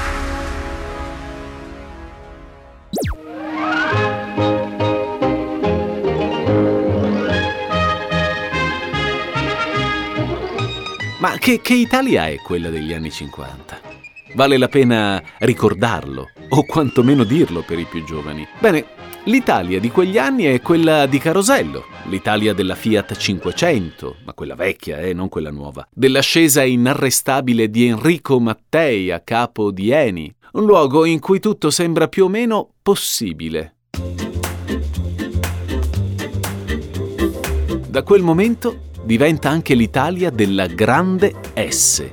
Che, 11.41 11.63
che 11.63 11.73
Italia 11.73 12.29
è 12.29 12.37
quella 12.37 12.69
degli 12.69 12.93
anni 12.93 13.11
50? 13.11 13.81
Vale 14.35 14.59
la 14.59 14.69
pena 14.69 15.21
ricordarlo, 15.39 16.29
o 16.51 16.65
quantomeno 16.65 17.25
dirlo 17.25 17.63
per 17.63 17.79
i 17.79 17.87
più 17.87 18.05
giovani. 18.05 18.47
Bene, 18.59 18.85
l'Italia 19.25 19.81
di 19.81 19.91
quegli 19.91 20.19
anni 20.19 20.45
è 20.45 20.61
quella 20.61 21.07
di 21.07 21.19
Carosello, 21.19 21.87
l'Italia 22.09 22.53
della 22.53 22.75
Fiat 22.75 23.17
500, 23.17 24.17
ma 24.25 24.35
quella 24.35 24.55
vecchia, 24.55 24.99
eh, 24.99 25.15
non 25.15 25.31
quella 25.31 25.51
nuova, 25.51 25.89
dell'ascesa 25.91 26.63
inarrestabile 26.63 27.71
di 27.71 27.87
Enrico 27.87 28.39
Mattei 28.39 29.11
a 29.11 29.21
capo 29.21 29.71
di 29.71 29.91
Eni, 29.91 30.33
un 30.53 30.65
luogo 30.67 31.07
in 31.07 31.21
cui 31.21 31.41
tutto 31.41 31.71
sembra 31.71 32.07
più 32.07 32.25
o 32.25 32.29
meno 32.29 32.75
possibile. 32.83 33.77
Da 37.89 38.03
quel 38.03 38.23
momento 38.23 38.90
diventa 39.11 39.49
anche 39.49 39.75
l'Italia 39.75 40.31
della 40.31 40.69
grande 40.69 41.35
S. 41.53 42.05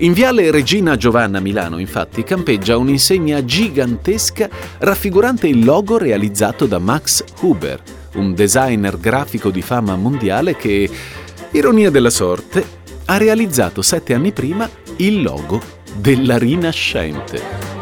In 0.00 0.12
viale 0.12 0.50
Regina 0.50 0.94
Giovanna 0.94 1.40
Milano, 1.40 1.78
infatti, 1.78 2.22
campeggia 2.22 2.76
un'insegna 2.76 3.42
gigantesca 3.42 4.46
raffigurante 4.76 5.48
il 5.48 5.64
logo 5.64 5.96
realizzato 5.96 6.66
da 6.66 6.78
Max 6.78 7.24
Huber, 7.40 7.80
un 8.16 8.34
designer 8.34 9.00
grafico 9.00 9.48
di 9.48 9.62
fama 9.62 9.96
mondiale 9.96 10.54
che, 10.54 10.90
ironia 11.52 11.88
della 11.88 12.10
sorte, 12.10 12.62
ha 13.06 13.16
realizzato 13.16 13.80
sette 13.80 14.12
anni 14.12 14.32
prima 14.32 14.68
il 14.96 15.22
logo 15.22 15.62
della 15.96 16.36
Rinascente. 16.36 17.77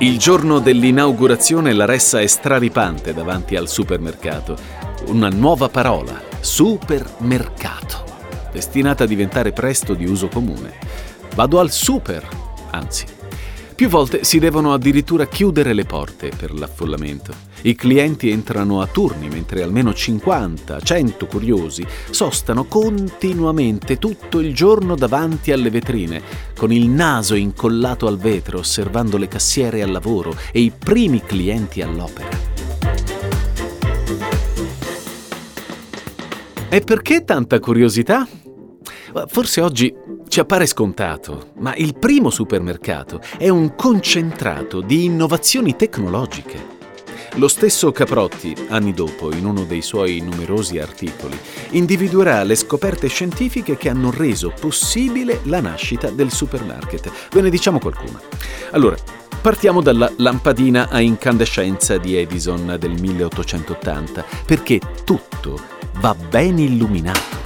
Il 0.00 0.16
giorno 0.16 0.60
dell'inaugurazione 0.60 1.72
la 1.72 1.84
ressa 1.84 2.20
è 2.20 2.26
straripante 2.28 3.12
davanti 3.12 3.56
al 3.56 3.68
supermercato. 3.68 4.56
Una 5.06 5.28
nuova 5.28 5.68
parola, 5.68 6.22
supermercato, 6.38 8.04
destinata 8.52 9.02
a 9.02 9.06
diventare 9.08 9.50
presto 9.50 9.94
di 9.94 10.06
uso 10.06 10.28
comune. 10.28 10.74
Vado 11.34 11.58
al 11.58 11.72
super, 11.72 12.24
anzi, 12.70 13.06
più 13.74 13.88
volte 13.88 14.22
si 14.22 14.38
devono 14.38 14.72
addirittura 14.72 15.26
chiudere 15.26 15.72
le 15.72 15.84
porte 15.84 16.30
per 16.36 16.54
l'affollamento. 16.54 17.47
I 17.62 17.74
clienti 17.74 18.30
entrano 18.30 18.80
a 18.80 18.86
turni 18.86 19.28
mentre 19.28 19.62
almeno 19.62 19.92
50, 19.92 20.80
100 20.80 21.26
curiosi 21.26 21.84
sostano 22.10 22.64
continuamente 22.64 23.98
tutto 23.98 24.38
il 24.38 24.54
giorno 24.54 24.94
davanti 24.94 25.50
alle 25.50 25.70
vetrine, 25.70 26.22
con 26.56 26.72
il 26.72 26.88
naso 26.88 27.34
incollato 27.34 28.06
al 28.06 28.18
vetro 28.18 28.58
osservando 28.58 29.16
le 29.16 29.28
cassiere 29.28 29.82
al 29.82 29.90
lavoro 29.90 30.36
e 30.52 30.60
i 30.60 30.72
primi 30.76 31.22
clienti 31.24 31.82
all'opera. 31.82 32.28
E 36.70 36.80
perché 36.80 37.24
tanta 37.24 37.58
curiosità? 37.58 38.28
Forse 39.26 39.60
oggi 39.62 39.92
ci 40.28 40.38
appare 40.38 40.66
scontato, 40.66 41.52
ma 41.56 41.74
il 41.74 41.98
primo 41.98 42.30
supermercato 42.30 43.20
è 43.38 43.48
un 43.48 43.74
concentrato 43.74 44.80
di 44.82 45.06
innovazioni 45.06 45.74
tecnologiche. 45.74 46.77
Lo 47.34 47.48
stesso 47.48 47.92
Caprotti, 47.92 48.54
anni 48.68 48.92
dopo, 48.92 49.32
in 49.32 49.44
uno 49.44 49.64
dei 49.64 49.82
suoi 49.82 50.20
numerosi 50.20 50.78
articoli, 50.78 51.38
individuerà 51.70 52.42
le 52.42 52.56
scoperte 52.56 53.08
scientifiche 53.08 53.76
che 53.76 53.88
hanno 53.88 54.10
reso 54.10 54.52
possibile 54.58 55.40
la 55.44 55.60
nascita 55.60 56.10
del 56.10 56.32
supermarket. 56.32 57.10
Ve 57.32 57.40
ne 57.40 57.50
diciamo 57.50 57.78
qualcuna. 57.78 58.20
Allora, 58.72 58.96
Partiamo 59.40 59.80
dalla 59.80 60.12
lampadina 60.16 60.88
a 60.88 61.00
incandescenza 61.00 61.96
di 61.96 62.16
Edison 62.16 62.76
del 62.78 63.00
1880, 63.00 64.24
perché 64.44 64.80
tutto 65.04 65.58
va 66.00 66.14
ben 66.14 66.58
illuminato. 66.58 67.37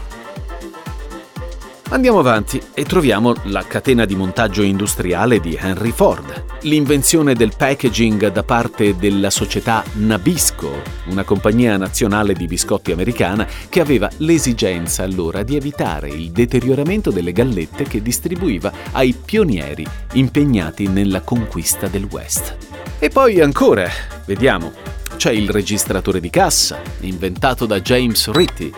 Andiamo 1.93 2.21
avanti 2.21 2.59
e 2.73 2.87
troviamo 2.87 3.35
la 3.45 3.67
catena 3.67 4.07
di 4.07 4.17
montaggio 4.17 4.63
industriale 4.63 5.41
di 5.41 5.59
Henry 5.61 5.91
Ford, 5.91 6.61
l'invenzione 6.63 7.35
del 7.35 7.53
packaging 7.55 8.33
da 8.33 8.43
parte 8.43 8.97
della 8.97 9.29
società 9.29 9.85
Nabisco, 9.97 10.73
una 11.11 11.23
compagnia 11.23 11.77
nazionale 11.77 12.33
di 12.33 12.47
biscotti 12.47 12.93
americana 12.93 13.47
che 13.69 13.81
aveva 13.81 14.09
l'esigenza 14.17 15.03
allora 15.03 15.43
di 15.43 15.55
evitare 15.55 16.09
il 16.09 16.31
deterioramento 16.31 17.11
delle 17.11 17.33
gallette 17.33 17.85
che 17.85 18.01
distribuiva 18.01 18.73
ai 18.93 19.13
pionieri 19.13 19.87
impegnati 20.15 20.89
nella 20.89 21.21
conquista 21.21 21.89
del 21.89 22.09
West. 22.11 22.57
E 22.99 23.11
poi 23.11 23.39
ancora, 23.43 23.87
vediamo, 24.25 24.73
c'è 25.17 25.31
il 25.31 25.51
registratore 25.51 26.21
di 26.21 26.31
cassa, 26.31 26.81
inventato 27.01 27.67
da 27.67 27.83
James 27.83 28.31
Ritty, 28.31 28.73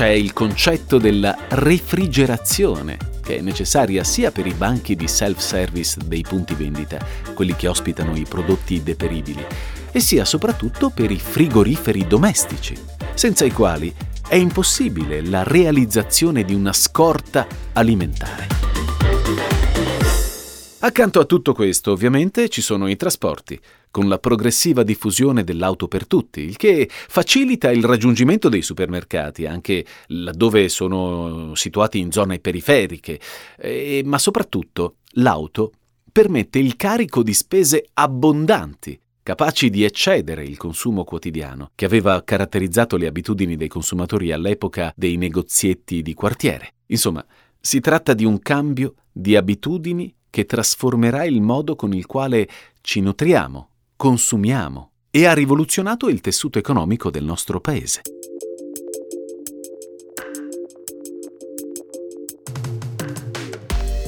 c'è 0.00 0.08
il 0.08 0.32
concetto 0.32 0.96
della 0.96 1.36
refrigerazione, 1.50 2.96
che 3.22 3.36
è 3.36 3.40
necessaria 3.42 4.02
sia 4.02 4.30
per 4.30 4.46
i 4.46 4.54
banchi 4.54 4.96
di 4.96 5.06
self-service 5.06 5.98
dei 6.06 6.22
punti 6.22 6.54
vendita, 6.54 6.96
quelli 7.34 7.54
che 7.54 7.68
ospitano 7.68 8.16
i 8.16 8.24
prodotti 8.26 8.82
deperibili, 8.82 9.44
e 9.92 10.00
sia 10.00 10.24
soprattutto 10.24 10.88
per 10.88 11.10
i 11.10 11.18
frigoriferi 11.18 12.06
domestici, 12.06 12.74
senza 13.12 13.44
i 13.44 13.52
quali 13.52 13.94
è 14.26 14.36
impossibile 14.36 15.22
la 15.22 15.42
realizzazione 15.42 16.44
di 16.44 16.54
una 16.54 16.72
scorta 16.72 17.46
alimentare. 17.74 18.46
Accanto 20.82 21.20
a 21.20 21.26
tutto 21.26 21.52
questo, 21.52 21.92
ovviamente, 21.92 22.48
ci 22.48 22.62
sono 22.62 22.88
i 22.88 22.96
trasporti, 22.96 23.60
con 23.90 24.08
la 24.08 24.18
progressiva 24.18 24.82
diffusione 24.82 25.44
dell'auto 25.44 25.88
per 25.88 26.06
tutti, 26.06 26.40
il 26.40 26.56
che 26.56 26.88
facilita 26.90 27.70
il 27.70 27.84
raggiungimento 27.84 28.48
dei 28.48 28.62
supermercati, 28.62 29.44
anche 29.44 29.84
laddove 30.06 30.70
sono 30.70 31.54
situati 31.54 31.98
in 31.98 32.10
zone 32.10 32.38
periferiche, 32.38 33.20
e, 33.58 34.00
ma 34.06 34.16
soprattutto 34.16 34.96
l'auto 35.16 35.72
permette 36.10 36.58
il 36.58 36.76
carico 36.76 37.22
di 37.22 37.34
spese 37.34 37.84
abbondanti, 37.92 38.98
capaci 39.22 39.68
di 39.68 39.84
eccedere 39.84 40.44
il 40.44 40.56
consumo 40.56 41.04
quotidiano, 41.04 41.72
che 41.74 41.84
aveva 41.84 42.22
caratterizzato 42.24 42.96
le 42.96 43.06
abitudini 43.06 43.56
dei 43.56 43.68
consumatori 43.68 44.32
all'epoca 44.32 44.94
dei 44.96 45.18
negozietti 45.18 46.00
di 46.00 46.14
quartiere. 46.14 46.72
Insomma, 46.86 47.22
si 47.60 47.80
tratta 47.80 48.14
di 48.14 48.24
un 48.24 48.38
cambio 48.38 48.94
di 49.12 49.36
abitudini 49.36 50.14
che 50.30 50.46
trasformerà 50.46 51.24
il 51.24 51.42
modo 51.42 51.76
con 51.76 51.92
il 51.92 52.06
quale 52.06 52.48
ci 52.80 53.00
nutriamo, 53.00 53.68
consumiamo 53.96 54.90
e 55.10 55.26
ha 55.26 55.34
rivoluzionato 55.34 56.08
il 56.08 56.20
tessuto 56.20 56.58
economico 56.58 57.10
del 57.10 57.24
nostro 57.24 57.60
paese. 57.60 58.02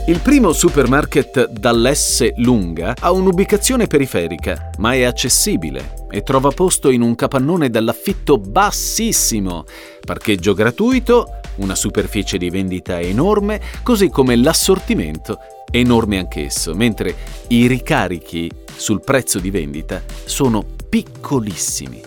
Il 0.08 0.18
primo 0.18 0.52
supermarket 0.52 1.48
dall'S 1.48 2.34
lunga 2.38 2.96
ha 2.98 3.12
un'ubicazione 3.12 3.86
periferica, 3.86 4.70
ma 4.78 4.94
è 4.94 5.04
accessibile 5.04 6.06
e 6.10 6.22
trova 6.22 6.50
posto 6.50 6.90
in 6.90 7.02
un 7.02 7.14
capannone 7.14 7.70
dall'affitto 7.70 8.36
bassissimo, 8.36 9.64
parcheggio 10.04 10.54
gratuito, 10.54 11.40
una 11.56 11.76
superficie 11.76 12.36
di 12.36 12.50
vendita 12.50 12.98
enorme, 13.00 13.60
così 13.84 14.08
come 14.08 14.34
l'assortimento 14.34 15.38
enorme 15.72 16.18
anch'esso, 16.18 16.74
mentre 16.74 17.16
i 17.48 17.66
ricarichi 17.66 18.48
sul 18.76 19.00
prezzo 19.00 19.40
di 19.40 19.50
vendita 19.50 20.02
sono 20.24 20.64
piccolissimi. 20.88 22.00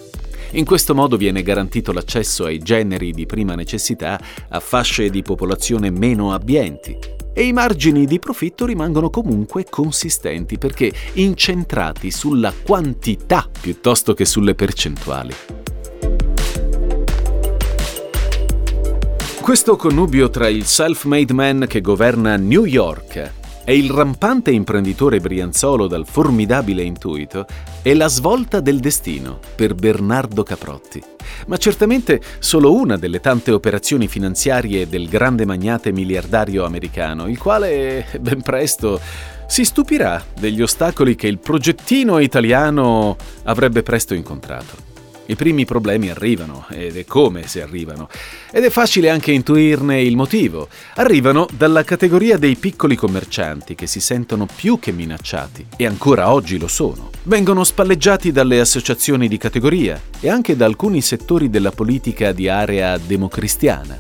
In 0.52 0.64
questo 0.64 0.96
modo 0.96 1.18
viene 1.18 1.44
garantito 1.44 1.92
l'accesso 1.92 2.46
ai 2.46 2.60
generi 2.60 3.12
di 3.12 3.26
prima 3.26 3.56
necessità 3.56 4.18
a 4.48 4.60
fasce 4.62 5.10
di 5.10 5.22
popolazione 5.22 5.90
meno 5.90 6.32
abbienti 6.34 6.98
e 7.34 7.44
i 7.44 7.52
margini 7.52 8.06
di 8.06 8.20
profitto 8.20 8.66
rimangono 8.66 9.10
comunque 9.10 9.66
consistenti 9.70 10.58
perché 10.58 10.94
incentrati 11.14 12.10
sulla 12.10 12.54
quantità 12.64 13.50
piuttosto 13.60 14.14
che 14.14 14.24
sulle 14.24 14.56
percentuali. 14.56 15.34
Questo 19.42 19.76
connubio 19.76 20.30
tra 20.30 20.48
il 20.48 20.66
self-made 20.66 21.34
man 21.34 21.66
che 21.68 21.82
governa 21.82 22.38
New 22.38 22.64
York 22.64 23.44
e 23.66 23.76
il 23.76 23.90
rampante 23.90 24.52
imprenditore 24.52 25.20
brianzolo 25.20 25.88
dal 25.88 26.06
formidabile 26.06 26.84
intuito 26.84 27.46
è 27.82 27.94
la 27.96 28.08
svolta 28.08 28.62
del 28.62 28.80
destino 28.80 29.40
per 29.56 29.74
Bernardo 29.74 30.44
Caprotti. 30.44 31.04
Ma 31.48 31.58
certamente 31.58 32.22
solo 32.40 32.74
una 32.74 32.96
delle 32.96 33.20
tante 33.20 33.52
operazioni 33.52 34.08
finanziarie 34.08 34.88
del 34.88 35.10
grande 35.10 35.46
magnate 35.46 35.92
miliardario 35.92 36.64
americano, 36.64 37.28
il 37.28 37.40
quale 37.40 38.06
ben 38.20 38.42
presto 38.42 39.02
si 39.48 39.66
stupirà 39.66 40.24
degli 40.40 40.62
ostacoli 40.62 41.16
che 41.16 41.28
il 41.28 41.40
progettino 41.40 42.20
italiano 42.20 43.18
avrebbe 43.44 43.82
presto 43.82 44.14
incontrato. 44.14 44.94
I 45.28 45.36
primi 45.36 45.66
problemi 45.66 46.10
arrivano, 46.10 46.68
ed 46.70 46.98
è 46.98 47.06
come 47.06 47.48
se 47.48 47.64
arrivano. 47.64 48.08
Ed 48.52 48.64
è 48.64 48.70
facile 48.70 49.10
anche 49.10 49.32
intuirne 49.32 50.02
il 50.02 50.16
motivo. 50.16 50.68
Arrivano 50.96 51.48
dalla 51.52 51.84
categoria 51.84 52.38
dei 52.38 52.56
piccoli 52.56 52.96
commercianti 52.96 53.74
che 53.74 53.88
si 53.88 54.00
sentono 54.00 54.46
più 54.54 54.78
che 54.78 54.92
minacciati, 54.92 55.66
e 55.78 55.86
ancora 55.88 56.32
oggi 56.32 56.60
lo 56.60 56.68
sono. 56.68 57.10
Vengono 57.24 57.64
spalleggiati 57.64 58.32
dalle 58.32 58.60
associazioni 58.60 59.28
di 59.28 59.38
categoria 59.38 60.00
e 60.20 60.30
anche 60.30 60.56
da 60.56 60.66
alcuni 60.66 61.02
settori 61.02 61.50
della 61.50 61.72
politica 61.72 62.32
di 62.32 62.48
area 62.48 62.96
democristiana. 62.98 63.98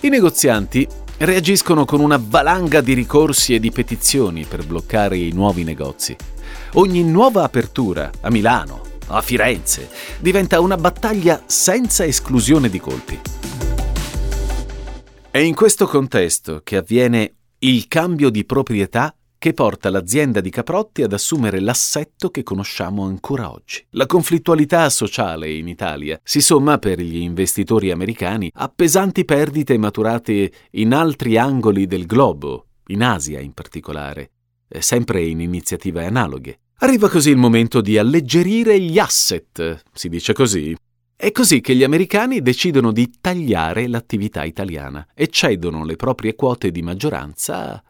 I 0.00 0.08
negozianti 0.08 0.88
reagiscono 1.18 1.84
con 1.84 2.00
una 2.00 2.20
valanga 2.20 2.80
di 2.80 2.94
ricorsi 2.94 3.54
e 3.54 3.60
di 3.60 3.70
petizioni 3.70 4.44
per 4.44 4.64
bloccare 4.66 5.18
i 5.18 5.32
nuovi 5.32 5.64
negozi. 5.64 6.16
Ogni 6.74 7.04
nuova 7.04 7.44
apertura 7.44 8.10
a 8.22 8.30
Milano, 8.30 8.81
a 9.12 9.20
Firenze, 9.20 9.88
diventa 10.18 10.60
una 10.60 10.76
battaglia 10.76 11.42
senza 11.46 12.04
esclusione 12.04 12.68
di 12.68 12.80
colpi. 12.80 13.20
È 15.30 15.38
in 15.38 15.54
questo 15.54 15.86
contesto 15.86 16.60
che 16.62 16.76
avviene 16.76 17.34
il 17.58 17.86
cambio 17.88 18.30
di 18.30 18.44
proprietà 18.44 19.14
che 19.38 19.54
porta 19.54 19.90
l'azienda 19.90 20.40
di 20.40 20.50
Caprotti 20.50 21.02
ad 21.02 21.12
assumere 21.12 21.58
l'assetto 21.58 22.30
che 22.30 22.42
conosciamo 22.42 23.04
ancora 23.04 23.50
oggi. 23.50 23.84
La 23.90 24.06
conflittualità 24.06 24.88
sociale 24.88 25.50
in 25.50 25.66
Italia 25.66 26.20
si 26.22 26.40
somma 26.40 26.78
per 26.78 27.00
gli 27.00 27.16
investitori 27.16 27.90
americani 27.90 28.50
a 28.54 28.68
pesanti 28.68 29.24
perdite 29.24 29.76
maturate 29.78 30.52
in 30.72 30.94
altri 30.94 31.38
angoli 31.38 31.86
del 31.86 32.06
globo, 32.06 32.66
in 32.86 33.02
Asia 33.02 33.40
in 33.40 33.52
particolare, 33.52 34.30
sempre 34.78 35.24
in 35.24 35.40
iniziative 35.40 36.06
analoghe. 36.06 36.58
Arriva 36.78 37.08
così 37.08 37.30
il 37.30 37.36
momento 37.36 37.80
di 37.80 37.96
alleggerire 37.96 38.80
gli 38.80 38.98
asset, 38.98 39.82
si 39.92 40.08
dice 40.08 40.32
così. 40.32 40.76
È 41.14 41.30
così 41.30 41.60
che 41.60 41.76
gli 41.76 41.84
americani 41.84 42.42
decidono 42.42 42.90
di 42.90 43.08
tagliare 43.20 43.86
l'attività 43.86 44.42
italiana 44.42 45.06
e 45.14 45.28
cedono 45.28 45.84
le 45.84 45.94
proprie 45.94 46.34
quote 46.34 46.72
di 46.72 46.82
maggioranza 46.82 47.80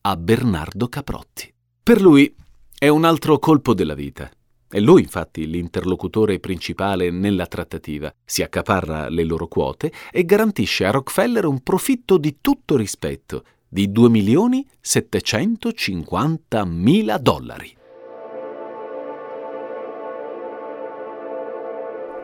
a 0.00 0.16
Bernardo 0.16 0.88
Caprotti. 0.88 1.52
Per 1.82 2.00
lui 2.00 2.34
è 2.76 2.88
un 2.88 3.04
altro 3.04 3.38
colpo 3.38 3.74
della 3.74 3.94
vita. 3.94 4.28
È 4.68 4.80
lui 4.80 5.02
infatti 5.02 5.46
l'interlocutore 5.46 6.38
principale 6.38 7.10
nella 7.10 7.46
trattativa, 7.46 8.12
si 8.24 8.42
accaparra 8.42 9.08
le 9.08 9.24
loro 9.24 9.48
quote 9.48 9.92
e 10.10 10.24
garantisce 10.24 10.84
a 10.84 10.90
Rockefeller 10.90 11.44
un 11.44 11.60
profitto 11.62 12.18
di 12.18 12.38
tutto 12.40 12.76
rispetto 12.76 13.44
di 13.68 13.92
2 13.92 14.08
milioni 14.08 14.66
750 14.80 16.64
mila 16.64 17.18
dollari. 17.18 17.78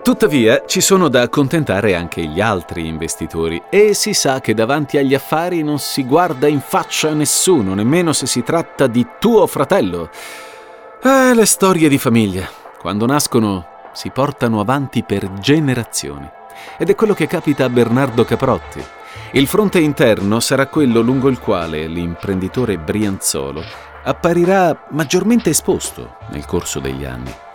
Tuttavia 0.07 0.63
ci 0.67 0.81
sono 0.81 1.09
da 1.09 1.23
accontentare 1.23 1.97
anche 1.97 2.25
gli 2.25 2.41
altri 2.41 2.87
investitori 2.87 3.61
e 3.69 3.93
si 3.93 4.15
sa 4.15 4.41
che 4.41 4.55
davanti 4.55 4.99
agli 4.99 5.15
affari 5.17 5.65
non 5.65 5.81
si 5.81 6.05
guarda 6.05 6.47
in 6.47 6.61
faccia 6.61 7.11
a 7.11 7.13
nessuno, 7.13 7.75
nemmeno 7.75 8.13
se 8.13 8.27
si 8.27 8.45
tratta 8.45 8.87
di 8.87 9.05
tuo 9.19 9.49
fratello. 9.49 10.11
Eh, 11.03 11.35
le 11.35 11.45
storie 11.45 11.89
di 11.89 11.99
famiglia, 11.99 12.49
quando 12.79 13.05
nascono, 13.05 13.67
si 13.95 14.11
portano 14.11 14.61
avanti 14.61 15.03
per 15.03 15.29
generazioni. 15.41 16.31
Ed 16.79 16.89
è 16.89 16.95
quello 16.95 17.13
che 17.13 17.27
capita 17.27 17.65
a 17.65 17.69
Bernardo 17.69 18.25
Caprotti. 18.25 18.81
Il 19.33 19.49
fronte 19.49 19.81
interno 19.81 20.39
sarà 20.39 20.69
quello 20.69 21.01
lungo 21.01 21.27
il 21.27 21.41
quale 21.41 21.85
l'imprenditore 21.89 22.79
Brianzolo 22.79 23.61
apparirà 24.05 24.87
maggiormente 24.91 25.51
esposto 25.51 26.19
nel 26.31 26.47
corso 26.47 26.79
degli 26.79 27.05
anni. 27.05 27.46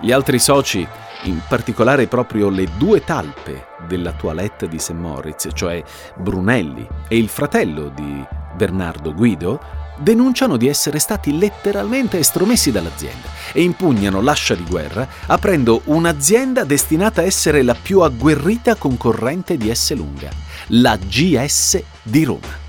Gli 0.00 0.12
altri 0.12 0.38
soci, 0.38 0.86
in 1.24 1.40
particolare 1.48 2.06
proprio 2.06 2.48
le 2.48 2.68
due 2.76 3.02
talpe 3.04 3.66
della 3.86 4.12
toilette 4.12 4.68
di 4.68 4.78
St. 4.78 4.90
Moritz, 4.90 5.48
cioè 5.54 5.82
Brunelli 6.16 6.86
e 7.08 7.16
il 7.16 7.28
fratello 7.28 7.88
di 7.88 8.24
Bernardo 8.54 9.14
Guido, 9.14 9.60
denunciano 9.96 10.56
di 10.56 10.66
essere 10.66 10.98
stati 10.98 11.38
letteralmente 11.38 12.18
estromessi 12.18 12.72
dall'azienda 12.72 13.28
e 13.52 13.62
impugnano 13.62 14.20
l'ascia 14.20 14.54
di 14.54 14.64
guerra 14.64 15.06
aprendo 15.26 15.82
un'azienda 15.84 16.64
destinata 16.64 17.20
a 17.20 17.24
essere 17.24 17.62
la 17.62 17.76
più 17.80 18.00
agguerrita 18.00 18.74
concorrente 18.74 19.56
di 19.56 19.72
S. 19.72 19.94
Lunga, 19.94 20.30
la 20.68 20.96
GS 20.96 21.82
di 22.02 22.24
Roma. 22.24 22.62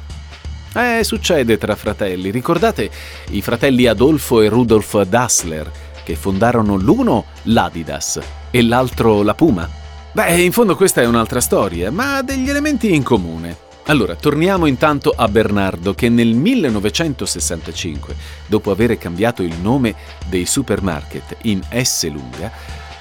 Eh, 0.77 1.05
succede 1.05 1.57
tra 1.57 1.75
fratelli. 1.75 2.31
Ricordate 2.31 2.91
i 3.29 3.41
fratelli 3.41 3.87
Adolfo 3.87 4.41
e 4.41 4.49
Rudolf 4.49 5.01
Dassler, 5.03 5.71
che 6.05 6.15
fondarono 6.15 6.77
l'uno 6.77 7.25
l'Adidas 7.43 8.19
e 8.51 8.61
l'altro 8.61 9.23
la 9.23 9.33
Puma? 9.33 9.67
Beh, 10.13 10.41
in 10.41 10.53
fondo 10.53 10.77
questa 10.77 11.01
è 11.01 11.05
un'altra 11.05 11.41
storia, 11.41 11.91
ma 11.91 12.17
ha 12.17 12.21
degli 12.21 12.47
elementi 12.47 12.93
in 12.93 13.03
comune. 13.03 13.63
Allora, 13.87 14.15
torniamo 14.15 14.65
intanto 14.65 15.13
a 15.15 15.27
Bernardo 15.27 15.93
che 15.93 16.07
nel 16.07 16.33
1965, 16.33 18.15
dopo 18.47 18.71
aver 18.71 18.97
cambiato 18.97 19.43
il 19.43 19.55
nome 19.59 19.93
dei 20.27 20.45
supermarket 20.45 21.37
in 21.41 21.61
S 21.69 22.09
lunga, 22.09 22.51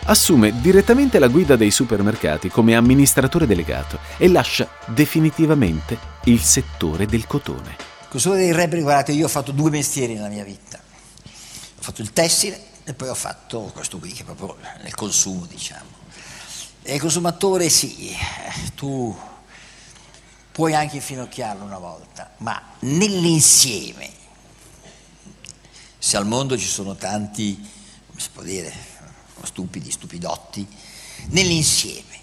assume 0.07 0.61
direttamente 0.61 1.19
la 1.19 1.29
guida 1.29 1.57
dei 1.57 1.71
supermercati 1.71 2.49
come 2.49 2.75
amministratore 2.75 3.47
delegato 3.47 3.99
e 4.17 4.29
lascia 4.29 4.69
definitivamente 4.87 5.97
il 6.25 6.41
settore 6.41 7.07
del 7.07 7.27
cotone. 7.27 7.77
Consumo 8.09 8.35
dei 8.35 8.53
reperi, 8.53 8.83
guardate, 8.83 9.13
io 9.13 9.27
ho 9.27 9.29
fatto 9.29 9.53
due 9.53 9.71
mestieri 9.71 10.15
nella 10.15 10.29
mia 10.29 10.45
vita. 10.45 10.79
Ho 10.79 11.83
fatto 11.83 12.03
il 12.03 12.13
tessile 12.13 12.73
e 12.85 12.93
poi 12.95 13.09
ho 13.09 13.15
fatto 13.15 13.63
questo 13.73 13.99
qui 13.99 14.13
che 14.13 14.23
è 14.23 14.25
proprio 14.25 14.57
nel 14.83 14.95
consumo, 14.95 15.47
diciamo. 15.47 16.03
E 16.83 16.95
il 16.95 17.01
consumatore 17.01 17.71
sì, 17.71 18.15
tu 18.75 19.17
puoi 20.53 20.75
anche 20.75 20.97
infinocchiarlo 20.97 21.65
una 21.65 21.79
volta, 21.79 22.33
ma 22.39 22.63
nell'insieme, 22.81 24.11
se 25.99 26.17
al 26.19 26.27
mondo 26.27 26.59
ci 26.59 26.67
sono 26.67 26.95
tanti, 26.95 27.57
come 28.07 28.21
si 28.21 28.29
può 28.31 28.43
dire, 28.43 28.73
stupidi, 29.43 29.91
stupidotti, 29.91 30.67
nell'insieme, 31.29 32.19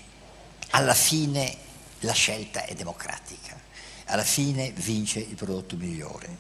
alla 0.70 0.94
fine 0.94 1.58
la 2.02 2.14
scelta 2.14 2.64
è 2.66 2.76
democratica, 2.76 3.60
alla 4.06 4.24
fine 4.24 4.72
vince 4.72 5.20
il 5.20 5.36
prodotto 5.36 5.76
migliore, 5.76 6.38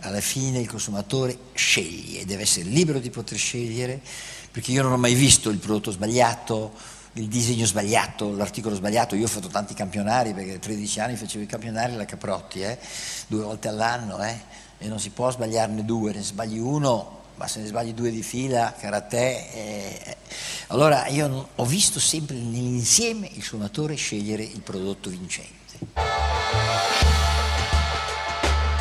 alla 0.00 0.20
fine 0.20 0.60
il 0.60 0.68
consumatore 0.68 1.36
sceglie, 1.54 2.24
deve 2.24 2.42
essere 2.42 2.68
libero 2.68 2.98
di 2.98 3.10
poter 3.10 3.38
scegliere, 3.38 4.00
perché 4.50 4.72
io 4.72 4.82
non 4.82 4.92
ho 4.92 4.96
mai 4.96 5.14
visto 5.14 5.50
il 5.50 5.58
prodotto 5.58 5.90
sbagliato, 5.90 6.72
il 7.14 7.26
disegno 7.26 7.66
sbagliato, 7.66 8.34
l'articolo 8.34 8.74
sbagliato. 8.74 9.16
Io 9.16 9.24
ho 9.24 9.28
fatto 9.28 9.48
tanti 9.48 9.74
campionari 9.74 10.32
perché 10.32 10.54
a 10.54 10.58
13 10.58 11.00
anni 11.00 11.16
facevo 11.16 11.44
i 11.44 11.46
campionari 11.46 11.94
alla 11.94 12.04
Caprotti, 12.04 12.60
eh, 12.60 12.78
due 13.26 13.42
volte 13.42 13.68
all'anno, 13.68 14.22
eh, 14.22 14.38
e 14.78 14.88
non 14.88 15.00
si 15.00 15.10
può 15.10 15.30
sbagliarne 15.30 15.84
due, 15.84 16.12
ne 16.12 16.22
sbagli 16.22 16.58
uno, 16.58 17.16
ma 17.34 17.46
se 17.46 17.60
ne 17.60 17.66
sbagli 17.66 17.92
due 17.92 18.10
di 18.10 18.22
fila, 18.22 18.74
karate. 18.78 19.52
Eh. 19.52 20.16
Allora 20.68 21.06
io 21.08 21.48
ho 21.54 21.64
visto 21.64 21.98
sempre 21.98 22.36
nell'insieme 22.36 23.28
il 23.32 23.42
suonatore 23.42 23.94
scegliere 23.94 24.42
il 24.42 24.60
prodotto 24.60 25.10
vincente. 25.10 25.56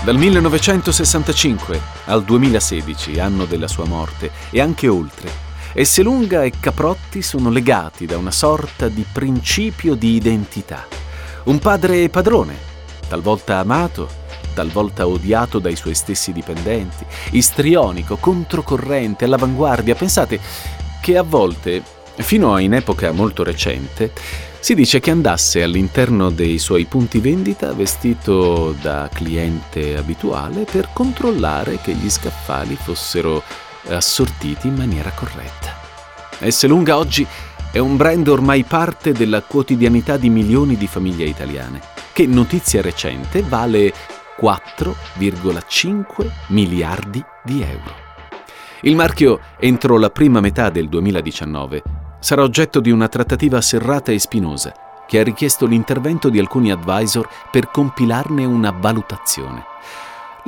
Dal 0.08 0.16
1965 0.16 1.82
al 2.06 2.24
2016, 2.24 3.20
anno 3.20 3.44
della 3.44 3.68
sua 3.68 3.84
morte, 3.84 4.32
e 4.52 4.62
anche 4.62 4.88
oltre, 4.88 5.30
Esselunga 5.74 6.44
e 6.46 6.54
Caprotti 6.58 7.22
sono 7.22 7.50
legati 7.50 8.06
da 8.06 8.18
una 8.18 8.32
sorta 8.32 8.88
di 8.88 9.04
principio 9.12 9.96
di 9.96 10.16
identità. 10.16 10.88
Un 11.44 11.60
padre 11.60 12.04
e 12.04 12.10
padrone, 12.10 12.56
talvolta 13.10 13.58
amato, 13.58 14.08
talvolta 14.54 15.06
odiato 15.06 15.60
dai 15.60 15.76
suoi 15.76 15.94
stessi 15.94 16.32
dipendenti, 16.32 17.06
istrionico, 17.32 18.16
controcorrente, 18.16 19.26
all'avanguardia. 19.26 19.94
Pensate 19.94 20.40
che 21.02 21.18
a 21.18 21.24
volte, 21.24 21.84
fino 22.16 22.54
a 22.54 22.62
in 22.62 22.76
epoca 22.76 23.12
molto 23.12 23.44
recente, 23.44 24.14
si 24.60 24.76
dice 24.76 25.00
che 25.00 25.12
andasse 25.12 25.64
all'interno 25.64 26.30
dei 26.30 26.58
suoi 26.58 26.86
punti 26.86 27.20
vendita 27.20 27.74
vestito 27.74 28.76
da 28.82 29.10
cliente 29.14 29.96
abituale 29.96 30.64
per 30.64 30.90
controllare 30.94 31.80
che 31.82 31.94
gli 31.94 32.10
scaffali 32.10 32.76
fossero 32.76 33.44
assortiti 33.90 34.68
in 34.68 34.76
maniera 34.76 35.12
corretta. 35.12 35.76
S. 36.40 36.66
Lunga 36.66 36.98
oggi 36.98 37.26
è 37.72 37.78
un 37.80 37.96
brand 37.96 38.28
ormai 38.28 38.64
parte 38.64 39.12
della 39.12 39.42
quotidianità 39.42 40.18
di 40.18 40.30
milioni 40.30 40.76
di 40.76 40.88
famiglie 40.88 41.26
italiane, 41.26 41.80
che 42.12 42.26
notizia 42.26 42.82
recente 42.82 43.44
vale 43.44 43.94
4,5 44.40 46.30
miliardi 46.48 47.24
di 47.44 47.62
euro. 47.62 48.06
Il 48.82 48.96
marchio, 48.96 49.40
entro 49.60 49.98
la 49.98 50.10
prima 50.10 50.40
metà 50.40 50.70
del 50.70 50.88
2019, 50.90 52.07
sarà 52.20 52.44
oggetto 52.44 52.80
di 52.80 52.92
una 52.92 53.08
trattativa 53.08 53.62
serrata 53.62 54.12
e 54.12 54.20
spinosa 54.20 54.74
che 55.08 55.20
ha 55.20 55.24
richiesto 55.24 55.66
l'intervento 55.66 56.30
di 56.30 56.38
alcuni 56.38 56.72
advisor 56.72 57.28
per 57.50 57.72
compilarne 57.72 58.44
una 58.46 58.72
valutazione. 58.72 59.64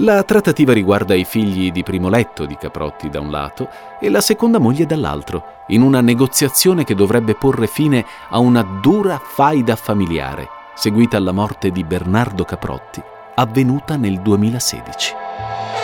La 0.02 0.24
trattativa 0.24 0.72
riguarda 0.72 1.14
i 1.14 1.26
figli 1.26 1.72
di 1.72 1.84
primo 1.84 2.08
letto 2.08 2.46
di 2.46 2.56
Caprotti 2.56 3.10
da 3.10 3.20
un 3.20 3.32
lato 3.32 3.68
e 4.00 4.10
la 4.10 4.22
seconda 4.22 4.58
moglie 4.58 4.86
dall'altro, 4.86 5.44
in 5.68 5.82
una 5.82 6.00
negoziazione 6.00 6.86
che 6.86 6.96
dovrebbe 6.96 7.36
porre 7.36 7.68
fine 7.68 8.06
a 8.30 8.40
una 8.40 8.62
dura 8.62 9.20
faida 9.22 9.76
familiare, 9.76 10.48
seguita 10.74 11.18
alla 11.18 11.34
morte 11.34 11.72
di 11.72 11.84
Bernardo 11.84 12.46
Caprotti, 12.46 13.02
avvenuta 13.36 13.98
nel 13.98 14.22
2016. 14.22 15.79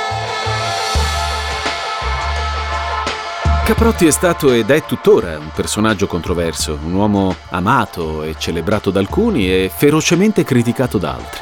Caprotti 3.65 4.06
è 4.06 4.12
stato 4.12 4.51
ed 4.51 4.69
è 4.69 4.86
tuttora 4.86 5.39
un 5.39 5.49
personaggio 5.51 6.06
controverso, 6.06 6.78
un 6.84 6.93
uomo 6.93 7.36
amato 7.49 8.21
e 8.21 8.36
celebrato 8.38 8.91
da 8.91 8.99
alcuni 8.99 9.49
e 9.49 9.71
ferocemente 9.75 10.43
criticato 10.43 10.99
da 10.99 11.15
altri. 11.15 11.41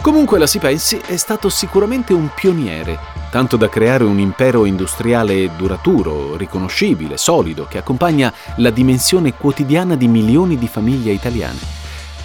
Comunque 0.00 0.38
la 0.38 0.46
si 0.46 0.60
pensi, 0.60 1.00
è 1.04 1.16
stato 1.16 1.48
sicuramente 1.48 2.12
un 2.12 2.30
pioniere, 2.32 2.96
tanto 3.28 3.56
da 3.56 3.68
creare 3.68 4.04
un 4.04 4.20
impero 4.20 4.66
industriale 4.66 5.50
duraturo, 5.56 6.36
riconoscibile, 6.36 7.16
solido, 7.16 7.66
che 7.68 7.78
accompagna 7.78 8.32
la 8.58 8.70
dimensione 8.70 9.34
quotidiana 9.34 9.96
di 9.96 10.06
milioni 10.06 10.56
di 10.56 10.68
famiglie 10.68 11.10
italiane. 11.10 11.58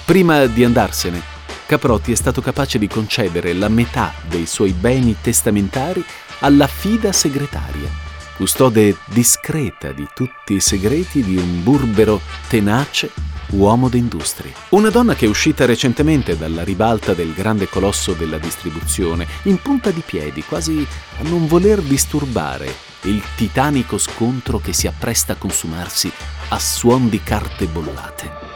Prima 0.06 0.46
di 0.46 0.64
andarsene, 0.64 1.24
Caprotti 1.66 2.12
è 2.12 2.16
stato 2.16 2.40
capace 2.42 2.78
di 2.78 2.88
concedere 2.88 3.54
la 3.54 3.68
metà 3.68 4.14
dei 4.28 4.46
suoi 4.46 4.74
beni 4.74 5.16
testamentari 5.20 6.06
alla 6.42 6.68
fida 6.68 7.12
segretaria, 7.12 8.08
custode 8.40 8.96
discreta 9.08 9.92
di 9.92 10.08
tutti 10.16 10.54
i 10.54 10.62
segreti 10.62 11.22
di 11.22 11.36
un 11.36 11.62
burbero 11.62 12.22
tenace 12.48 13.12
uomo 13.50 13.90
d'industria. 13.90 14.54
Una 14.70 14.90
donna 14.90 15.14
che 15.14 15.26
è 15.26 15.28
uscita 15.28 15.66
recentemente 15.66 16.38
dalla 16.38 16.64
ribalta 16.64 17.14
del 17.14 17.34
grande 17.34 17.68
colosso 17.68 18.14
della 18.14 18.38
distribuzione, 18.38 19.28
in 19.44 19.62
punta 19.62 19.92
di 19.92 20.02
piedi, 20.06 20.42
quasi 20.42 20.88
a 21.20 21.24
non 21.24 21.48
voler 21.48 21.82
disturbare 21.82 22.74
il 23.02 23.22
titanico 23.36 23.98
scontro 23.98 24.60
che 24.60 24.72
si 24.72 24.88
appresta 24.88 25.34
a 25.34 25.36
consumarsi 25.36 26.10
a 26.48 26.60
suon 26.60 27.10
di 27.10 27.22
carte 27.22 27.66
bollate. 27.66 28.49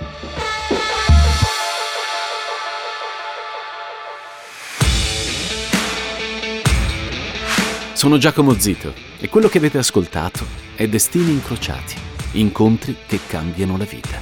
Sono 8.04 8.18
Giacomo 8.18 8.60
Zito 8.60 8.94
e 9.18 9.30
quello 9.30 9.48
che 9.48 9.60
avete 9.60 9.78
ascoltato 9.78 10.46
è 10.76 10.90
Destini 10.90 11.32
incrociati, 11.32 11.96
incontri 12.34 12.98
che 13.08 13.22
cambiano 13.28 13.78
la 13.78 13.86
vita. 13.86 14.20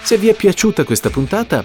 Se 0.00 0.16
vi 0.16 0.28
è 0.28 0.34
piaciuta 0.34 0.84
questa 0.84 1.10
puntata, 1.10 1.64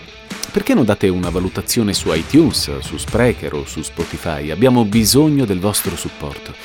perché 0.51 0.73
non 0.73 0.83
date 0.83 1.09
una 1.09 1.29
valutazione 1.29 1.93
su 1.93 2.11
iTunes, 2.11 2.79
su 2.79 2.97
Sprecher 2.97 3.53
o 3.53 3.67
su 3.67 3.83
Spotify? 3.83 4.49
Abbiamo 4.49 4.83
bisogno 4.83 5.45
del 5.45 5.59
vostro 5.59 5.95
supporto. 5.95 6.55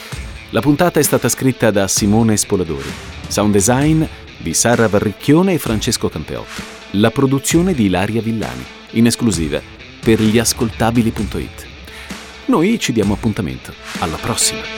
La 0.52 0.62
puntata 0.62 0.98
è 0.98 1.02
stata 1.02 1.28
scritta 1.28 1.70
da 1.70 1.86
Simone 1.86 2.38
Spoladori, 2.38 2.90
sound 3.28 3.52
design 3.52 4.02
di 4.38 4.54
Sara 4.54 4.88
Varricchione 4.88 5.52
e 5.52 5.58
Francesco 5.58 6.08
Campeotto, 6.08 6.62
la 6.92 7.10
produzione 7.10 7.74
di 7.74 7.84
Ilaria 7.84 8.22
Villani, 8.22 8.64
in 8.92 9.04
esclusiva 9.04 9.60
per 10.00 10.18
gliascoltabili.it. 10.22 11.66
Noi 12.46 12.78
ci 12.78 12.92
diamo 12.94 13.12
appuntamento. 13.12 13.74
Alla 13.98 14.16
prossima! 14.16 14.77